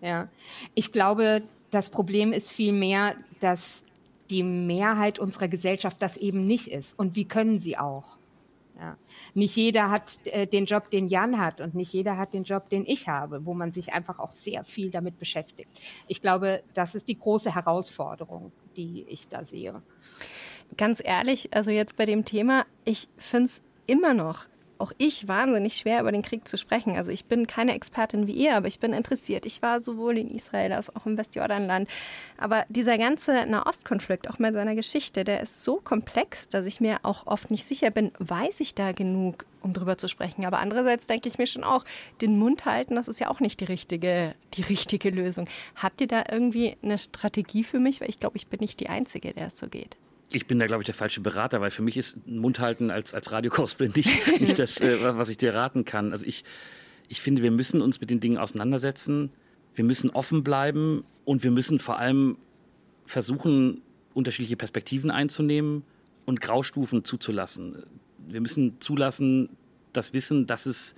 Ja. 0.00 0.28
Ich 0.74 0.90
glaube, 0.90 1.42
das 1.70 1.90
Problem 1.90 2.32
ist 2.32 2.50
vielmehr, 2.50 3.14
dass 3.38 3.84
die 4.28 4.42
Mehrheit 4.42 5.20
unserer 5.20 5.46
Gesellschaft 5.46 6.02
das 6.02 6.16
eben 6.16 6.48
nicht 6.48 6.66
ist. 6.66 6.98
Und 6.98 7.14
wie 7.14 7.26
können 7.26 7.60
sie 7.60 7.78
auch? 7.78 8.18
Ja. 8.76 8.96
Nicht 9.34 9.54
jeder 9.54 9.88
hat 9.88 10.18
äh, 10.24 10.48
den 10.48 10.64
Job, 10.64 10.90
den 10.90 11.06
Jan 11.06 11.38
hat 11.38 11.60
und 11.60 11.76
nicht 11.76 11.92
jeder 11.92 12.18
hat 12.18 12.32
den 12.32 12.42
Job, 12.42 12.70
den 12.70 12.84
ich 12.86 13.06
habe, 13.06 13.46
wo 13.46 13.54
man 13.54 13.70
sich 13.70 13.92
einfach 13.92 14.18
auch 14.18 14.32
sehr 14.32 14.64
viel 14.64 14.90
damit 14.90 15.16
beschäftigt. 15.16 15.70
Ich 16.08 16.22
glaube, 16.22 16.64
das 16.74 16.96
ist 16.96 17.06
die 17.06 17.18
große 17.18 17.54
Herausforderung, 17.54 18.50
die 18.76 19.04
ich 19.08 19.28
da 19.28 19.44
sehe. 19.44 19.80
Ganz 20.76 21.00
ehrlich, 21.04 21.54
also 21.54 21.70
jetzt 21.70 21.96
bei 21.96 22.06
dem 22.06 22.24
Thema, 22.24 22.64
ich 22.84 23.08
finde 23.16 23.46
es 23.46 23.62
immer 23.90 24.14
noch 24.14 24.46
auch 24.80 24.92
ich 24.98 25.28
wahnsinnig 25.28 25.76
schwer 25.76 26.00
über 26.00 26.10
den 26.10 26.22
Krieg 26.22 26.48
zu 26.48 26.56
sprechen. 26.56 26.96
Also 26.96 27.10
ich 27.10 27.26
bin 27.26 27.46
keine 27.46 27.74
Expertin 27.74 28.26
wie 28.26 28.32
ihr, 28.32 28.56
aber 28.56 28.66
ich 28.66 28.80
bin 28.80 28.92
interessiert. 28.92 29.46
Ich 29.46 29.62
war 29.62 29.82
sowohl 29.82 30.18
in 30.18 30.30
Israel 30.30 30.72
als 30.72 30.94
auch 30.94 31.06
im 31.06 31.18
Westjordanland. 31.18 31.88
Aber 32.38 32.64
dieser 32.68 32.96
ganze 32.96 33.46
Nahostkonflikt, 33.46 34.28
auch 34.30 34.38
mit 34.38 34.54
seiner 34.54 34.74
Geschichte, 34.74 35.24
der 35.24 35.40
ist 35.40 35.62
so 35.62 35.76
komplex, 35.76 36.48
dass 36.48 36.66
ich 36.66 36.80
mir 36.80 36.98
auch 37.02 37.26
oft 37.26 37.50
nicht 37.50 37.64
sicher 37.64 37.90
bin, 37.90 38.10
weiß 38.18 38.60
ich 38.60 38.74
da 38.74 38.92
genug, 38.92 39.44
um 39.60 39.74
drüber 39.74 39.98
zu 39.98 40.08
sprechen. 40.08 40.46
Aber 40.46 40.58
andererseits 40.58 41.06
denke 41.06 41.28
ich 41.28 41.38
mir 41.38 41.46
schon 41.46 41.64
auch, 41.64 41.84
den 42.22 42.38
Mund 42.38 42.64
halten, 42.64 42.96
das 42.96 43.08
ist 43.08 43.20
ja 43.20 43.28
auch 43.28 43.40
nicht 43.40 43.60
die 43.60 43.66
richtige, 43.66 44.34
die 44.54 44.62
richtige 44.62 45.10
Lösung. 45.10 45.48
Habt 45.76 46.00
ihr 46.00 46.08
da 46.08 46.24
irgendwie 46.30 46.76
eine 46.82 46.98
Strategie 46.98 47.64
für 47.64 47.78
mich? 47.78 48.00
Weil 48.00 48.08
ich 48.08 48.20
glaube, 48.20 48.38
ich 48.38 48.46
bin 48.46 48.60
nicht 48.60 48.80
die 48.80 48.88
Einzige, 48.88 49.34
der 49.34 49.48
es 49.48 49.58
so 49.58 49.68
geht. 49.68 49.96
Ich 50.32 50.46
bin 50.46 50.58
da, 50.60 50.66
glaube 50.66 50.82
ich, 50.82 50.86
der 50.86 50.94
falsche 50.94 51.20
Berater, 51.20 51.60
weil 51.60 51.70
für 51.70 51.82
mich 51.82 51.96
ist 51.96 52.26
Mund 52.26 52.60
halten 52.60 52.90
als, 52.90 53.14
als 53.14 53.32
Radiokorrespondent 53.32 53.96
nicht, 53.96 54.40
nicht 54.40 54.58
das, 54.58 54.80
äh, 54.80 55.16
was 55.16 55.28
ich 55.28 55.38
dir 55.38 55.54
raten 55.54 55.84
kann. 55.84 56.12
Also 56.12 56.24
ich, 56.24 56.44
ich 57.08 57.20
finde, 57.20 57.42
wir 57.42 57.50
müssen 57.50 57.82
uns 57.82 58.00
mit 58.00 58.10
den 58.10 58.20
Dingen 58.20 58.38
auseinandersetzen. 58.38 59.30
Wir 59.74 59.84
müssen 59.84 60.10
offen 60.10 60.44
bleiben 60.44 61.04
und 61.24 61.42
wir 61.42 61.50
müssen 61.50 61.78
vor 61.78 61.98
allem 61.98 62.36
versuchen, 63.06 63.82
unterschiedliche 64.14 64.56
Perspektiven 64.56 65.10
einzunehmen 65.10 65.82
und 66.26 66.40
Graustufen 66.40 67.04
zuzulassen. 67.04 67.82
Wir 68.28 68.40
müssen 68.40 68.80
zulassen, 68.80 69.48
das 69.92 70.12
Wissen, 70.12 70.46
dass 70.46 70.66
es 70.66 70.94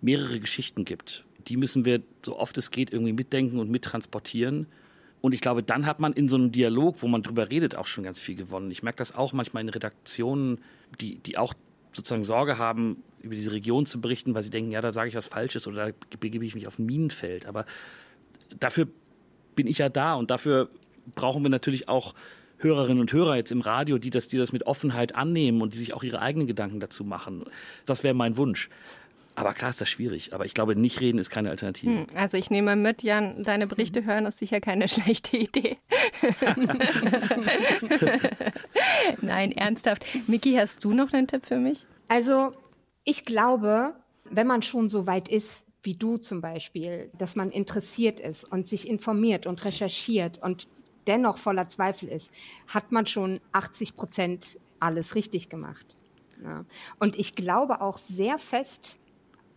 mehrere 0.00 0.40
Geschichten 0.40 0.84
gibt. 0.84 1.24
Die 1.48 1.56
müssen 1.56 1.84
wir, 1.84 2.02
so 2.24 2.38
oft 2.38 2.56
es 2.58 2.70
geht, 2.70 2.92
irgendwie 2.92 3.12
mitdenken 3.12 3.58
und 3.58 3.70
mittransportieren. 3.70 4.66
Und 5.20 5.32
ich 5.32 5.40
glaube, 5.40 5.62
dann 5.62 5.86
hat 5.86 5.98
man 5.98 6.12
in 6.12 6.28
so 6.28 6.36
einem 6.36 6.52
Dialog, 6.52 7.02
wo 7.02 7.08
man 7.08 7.22
drüber 7.22 7.50
redet, 7.50 7.74
auch 7.74 7.86
schon 7.86 8.04
ganz 8.04 8.20
viel 8.20 8.36
gewonnen. 8.36 8.70
Ich 8.70 8.82
merke 8.82 8.98
das 8.98 9.14
auch 9.14 9.32
manchmal 9.32 9.62
in 9.62 9.68
Redaktionen, 9.68 10.58
die, 11.00 11.16
die 11.18 11.38
auch 11.38 11.54
sozusagen 11.92 12.24
Sorge 12.24 12.58
haben, 12.58 13.02
über 13.20 13.34
diese 13.34 13.52
Region 13.52 13.86
zu 13.86 14.00
berichten, 14.00 14.34
weil 14.34 14.42
sie 14.42 14.50
denken, 14.50 14.70
ja, 14.70 14.80
da 14.80 14.92
sage 14.92 15.08
ich 15.08 15.14
was 15.14 15.26
Falsches 15.26 15.66
oder 15.66 15.90
da 15.90 16.16
begebe 16.20 16.44
ich 16.44 16.54
mich 16.54 16.66
auf 16.66 16.78
ein 16.78 16.86
Minenfeld. 16.86 17.46
Aber 17.46 17.64
dafür 18.60 18.86
bin 19.56 19.66
ich 19.66 19.78
ja 19.78 19.88
da 19.88 20.14
und 20.14 20.30
dafür 20.30 20.68
brauchen 21.14 21.42
wir 21.42 21.50
natürlich 21.50 21.88
auch 21.88 22.14
Hörerinnen 22.58 23.00
und 23.00 23.12
Hörer 23.12 23.36
jetzt 23.36 23.52
im 23.52 23.60
Radio, 23.60 23.98
die 23.98 24.10
das, 24.10 24.28
die 24.28 24.38
das 24.38 24.52
mit 24.52 24.66
Offenheit 24.66 25.14
annehmen 25.14 25.60
und 25.60 25.74
die 25.74 25.78
sich 25.78 25.94
auch 25.94 26.02
ihre 26.02 26.20
eigenen 26.20 26.46
Gedanken 26.46 26.80
dazu 26.80 27.04
machen. 27.04 27.44
Das 27.84 28.02
wäre 28.02 28.14
mein 28.14 28.36
Wunsch. 28.36 28.70
Aber 29.36 29.52
klar 29.52 29.70
ist 29.70 29.80
das 29.80 29.88
schwierig. 29.90 30.32
Aber 30.34 30.46
ich 30.46 30.54
glaube, 30.54 30.74
nicht 30.74 31.00
reden 31.00 31.18
ist 31.18 31.28
keine 31.30 31.50
Alternative. 31.50 31.90
Hm, 31.90 32.06
also 32.14 32.38
ich 32.38 32.50
nehme 32.50 32.74
mit, 32.74 33.02
Jan, 33.02 33.44
deine 33.44 33.66
Berichte 33.66 34.04
hören 34.04 34.24
ist 34.24 34.38
sicher 34.38 34.60
keine 34.60 34.88
schlechte 34.88 35.36
Idee. 35.36 35.76
Nein, 39.20 39.52
ernsthaft. 39.52 40.04
Miki, 40.26 40.54
hast 40.54 40.82
du 40.82 40.92
noch 40.92 41.12
einen 41.12 41.28
Tipp 41.28 41.44
für 41.46 41.58
mich? 41.58 41.86
Also 42.08 42.54
ich 43.04 43.26
glaube, 43.26 43.94
wenn 44.24 44.46
man 44.46 44.62
schon 44.62 44.88
so 44.88 45.06
weit 45.06 45.28
ist, 45.28 45.66
wie 45.82 45.94
du 45.94 46.16
zum 46.16 46.40
Beispiel, 46.40 47.10
dass 47.16 47.36
man 47.36 47.50
interessiert 47.50 48.18
ist 48.18 48.50
und 48.50 48.66
sich 48.66 48.88
informiert 48.88 49.46
und 49.46 49.64
recherchiert 49.64 50.42
und 50.42 50.66
dennoch 51.06 51.36
voller 51.36 51.68
Zweifel 51.68 52.08
ist, 52.08 52.32
hat 52.66 52.90
man 52.90 53.06
schon 53.06 53.40
80 53.52 53.96
Prozent 53.96 54.58
alles 54.80 55.14
richtig 55.14 55.48
gemacht. 55.50 55.86
Ja. 56.42 56.64
Und 56.98 57.16
ich 57.16 57.34
glaube 57.34 57.80
auch 57.80 57.98
sehr 57.98 58.38
fest, 58.38 58.98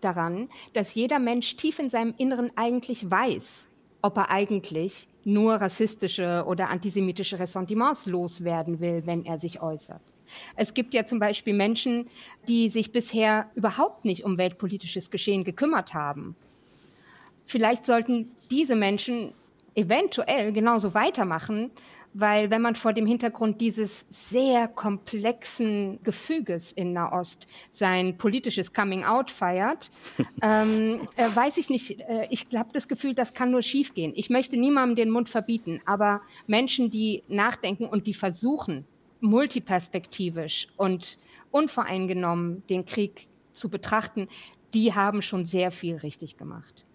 daran, 0.04 0.50
dass 0.74 0.96
jeder 0.96 1.20
Mensch 1.20 1.56
tief 1.56 1.80
in 1.80 1.90
seinem 1.90 2.14
Inneren 2.18 2.52
eigentlich 2.56 3.10
weiß, 3.10 3.68
ob 4.02 4.18
er 4.18 4.32
eigentlich 4.32 5.08
nur 5.24 5.56
rassistische 5.56 6.46
oder 6.48 6.70
antisemitische 6.70 7.40
Ressentiments 7.40 8.06
loswerden 8.06 8.80
will, 8.80 9.04
wenn 9.06 9.26
er 9.26 9.38
sich 9.38 9.62
äußert. 9.62 10.02
Es 10.56 10.74
gibt 10.74 10.94
ja 10.94 11.06
zum 11.06 11.20
Beispiel 11.20 11.54
Menschen, 11.54 12.08
die 12.48 12.70
sich 12.70 12.92
bisher 12.92 13.50
überhaupt 13.56 14.06
nicht 14.06 14.24
um 14.24 14.38
weltpolitisches 14.38 15.12
Geschehen 15.12 15.44
gekümmert 15.44 15.94
haben. 15.94 16.36
Vielleicht 17.46 17.86
sollten 17.86 18.32
diese 18.52 18.76
Menschen 18.76 19.34
eventuell 19.80 20.52
genauso 20.52 20.94
weitermachen, 20.94 21.72
weil 22.14 22.50
wenn 22.50 22.62
man 22.62 22.76
vor 22.76 22.94
dem 22.94 23.06
Hintergrund 23.06 23.62
dieses 23.62 24.06
sehr 24.10 24.68
komplexen 24.68 26.00
Gefüges 26.04 26.72
in 26.72 26.94
Nahost 26.94 27.48
sein 27.70 28.18
politisches 28.18 28.74
Coming-out 28.74 29.32
feiert, 29.32 29.92
ähm, 30.42 31.02
äh, 31.16 31.24
weiß 31.34 31.58
ich 31.58 31.70
nicht, 31.70 32.00
äh, 32.02 32.28
ich 32.30 32.48
habe 32.56 32.70
das 32.74 32.88
Gefühl, 32.88 33.14
das 33.14 33.34
kann 33.34 33.52
nur 33.52 33.62
schiefgehen. 33.62 34.14
Ich 34.16 34.30
möchte 34.30 34.58
niemandem 34.58 34.96
den 34.96 35.10
Mund 35.12 35.30
verbieten, 35.30 35.82
aber 35.86 36.22
Menschen, 36.48 36.90
die 36.90 37.24
nachdenken 37.28 37.86
und 37.86 38.08
die 38.08 38.14
versuchen, 38.14 38.86
multiperspektivisch 39.22 40.68
und 40.78 41.18
unvoreingenommen 41.52 42.64
den 42.70 42.86
Krieg 42.86 43.28
zu 43.54 43.70
betrachten, 43.70 44.28
die 44.74 44.94
haben 44.94 45.22
schon 45.22 45.46
sehr 45.46 45.72
viel 45.72 45.98
richtig 45.98 46.38
gemacht. 46.38 46.86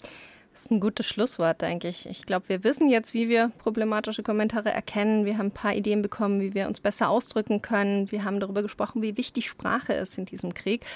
Das 0.54 0.66
ist 0.66 0.70
ein 0.70 0.78
gutes 0.78 1.06
Schlusswort, 1.06 1.62
denke 1.62 1.88
ich. 1.88 2.06
Ich 2.08 2.26
glaube, 2.26 2.48
wir 2.48 2.62
wissen 2.62 2.88
jetzt, 2.88 3.12
wie 3.12 3.28
wir 3.28 3.50
problematische 3.58 4.22
Kommentare 4.22 4.70
erkennen. 4.70 5.24
Wir 5.24 5.36
haben 5.36 5.46
ein 5.46 5.50
paar 5.50 5.74
Ideen 5.74 6.00
bekommen, 6.00 6.40
wie 6.40 6.54
wir 6.54 6.68
uns 6.68 6.78
besser 6.78 7.08
ausdrücken 7.08 7.60
können. 7.60 8.12
Wir 8.12 8.22
haben 8.22 8.38
darüber 8.38 8.62
gesprochen, 8.62 9.02
wie 9.02 9.16
wichtig 9.16 9.48
Sprache 9.48 9.94
ist 9.94 10.16
in 10.16 10.26
diesem 10.26 10.54
Krieg. 10.54 10.86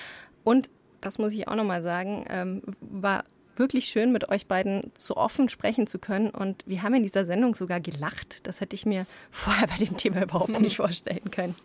Und 0.45 0.71
das 1.01 1.19
muss 1.19 1.33
ich 1.33 1.49
auch 1.49 1.57
nochmal 1.57 1.83
sagen, 1.83 2.25
ähm, 2.31 2.63
war 2.81 3.25
wirklich 3.57 3.87
schön, 3.87 4.13
mit 4.13 4.29
euch 4.29 4.47
beiden 4.47 4.93
so 4.97 5.17
offen 5.17 5.49
sprechen 5.49 5.89
zu 5.89 5.99
können. 5.99 6.31
Und 6.31 6.63
wir 6.65 6.85
haben 6.85 6.95
in 6.95 7.03
dieser 7.03 7.27
Sendung 7.27 7.57
sogar 7.57 7.81
gelacht. 7.81 8.47
Das 8.47 8.61
hätte 8.61 8.77
ich 8.77 8.87
mir 8.87 9.07
vorher 9.33 9.67
bei 9.67 9.85
dem 9.85 9.97
Thema 9.97 10.23
überhaupt 10.23 10.61
nicht 10.61 10.77
vorstellen 10.77 11.33
können. 11.33 11.57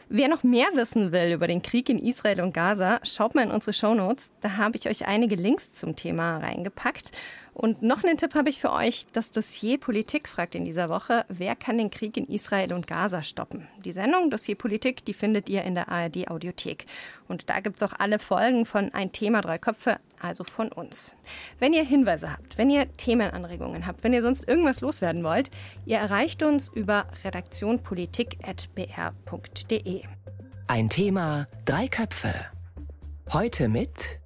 Wer 0.09 0.29
noch 0.29 0.43
mehr 0.43 0.67
wissen 0.73 1.11
will 1.11 1.33
über 1.33 1.47
den 1.47 1.61
Krieg 1.61 1.89
in 1.89 1.99
Israel 1.99 2.39
und 2.39 2.53
Gaza, 2.53 2.99
schaut 3.03 3.35
mal 3.35 3.43
in 3.43 3.51
unsere 3.51 3.73
Shownotes. 3.73 4.31
Da 4.39 4.55
habe 4.55 4.77
ich 4.77 4.87
euch 4.87 5.05
einige 5.05 5.35
Links 5.35 5.73
zum 5.73 5.97
Thema 5.97 6.37
reingepackt. 6.37 7.11
Und 7.57 7.81
noch 7.81 8.03
einen 8.03 8.17
Tipp 8.17 8.35
habe 8.35 8.49
ich 8.49 8.61
für 8.61 8.71
euch. 8.71 9.07
Das 9.13 9.31
Dossier 9.31 9.79
Politik 9.79 10.29
fragt 10.29 10.53
in 10.53 10.63
dieser 10.63 10.89
Woche, 10.89 11.25
wer 11.27 11.55
kann 11.55 11.79
den 11.79 11.89
Krieg 11.89 12.15
in 12.15 12.27
Israel 12.27 12.71
und 12.71 12.85
Gaza 12.85 13.23
stoppen? 13.23 13.67
Die 13.83 13.93
Sendung 13.93 14.29
Dossier 14.29 14.53
Politik, 14.53 15.03
die 15.05 15.15
findet 15.15 15.49
ihr 15.49 15.63
in 15.63 15.73
der 15.73 15.89
ARD 15.89 16.29
Audiothek. 16.29 16.85
Und 17.27 17.49
da 17.49 17.59
gibt 17.59 17.77
es 17.77 17.83
auch 17.83 17.93
alle 17.97 18.19
Folgen 18.19 18.67
von 18.67 18.93
Ein 18.93 19.11
Thema, 19.11 19.41
drei 19.41 19.57
Köpfe, 19.57 19.97
also 20.19 20.43
von 20.43 20.71
uns. 20.71 21.15
Wenn 21.57 21.73
ihr 21.73 21.83
Hinweise 21.83 22.31
habt, 22.31 22.59
wenn 22.59 22.69
ihr 22.69 22.93
Themenanregungen 22.93 23.87
habt, 23.87 24.03
wenn 24.03 24.13
ihr 24.13 24.21
sonst 24.21 24.47
irgendwas 24.47 24.81
loswerden 24.81 25.23
wollt, 25.23 25.49
ihr 25.87 25.97
erreicht 25.97 26.43
uns 26.43 26.69
über 26.69 27.07
redaktionpolitik.br.de. 27.23 30.03
Ein 30.67 30.89
Thema, 30.89 31.47
drei 31.65 31.87
Köpfe. 31.87 32.35
Heute 33.33 33.67
mit 33.67 34.19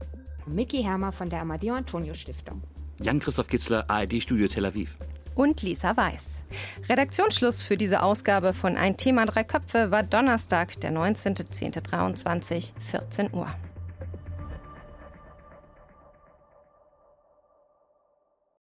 Miki 0.46 0.84
Hermer 0.84 1.14
von 1.14 1.30
der 1.30 1.40
Amadeo 1.40 1.76
Antonio 1.76 2.14
Stiftung. 2.14 2.62
Jan-Christoph 3.02 3.48
Kitzler, 3.48 3.86
ARD 3.88 4.22
Studio 4.22 4.48
Tel 4.48 4.66
Aviv. 4.66 4.98
Und 5.34 5.62
Lisa 5.62 5.96
Weiß. 5.96 6.42
Redaktionsschluss 6.90 7.64
für 7.64 7.78
diese 7.78 8.04
Ausgabe 8.04 8.54
von 8.54 8.78
Ein 8.78 8.98
Thema 8.98 9.26
Drei 9.26 9.44
Köpfe 9.44 9.92
war 9.92 10.04
Donnerstag, 10.04 10.80
der 10.82 10.92
19.10.23, 10.92 12.74
14 12.92 13.34
Uhr. 13.34 13.48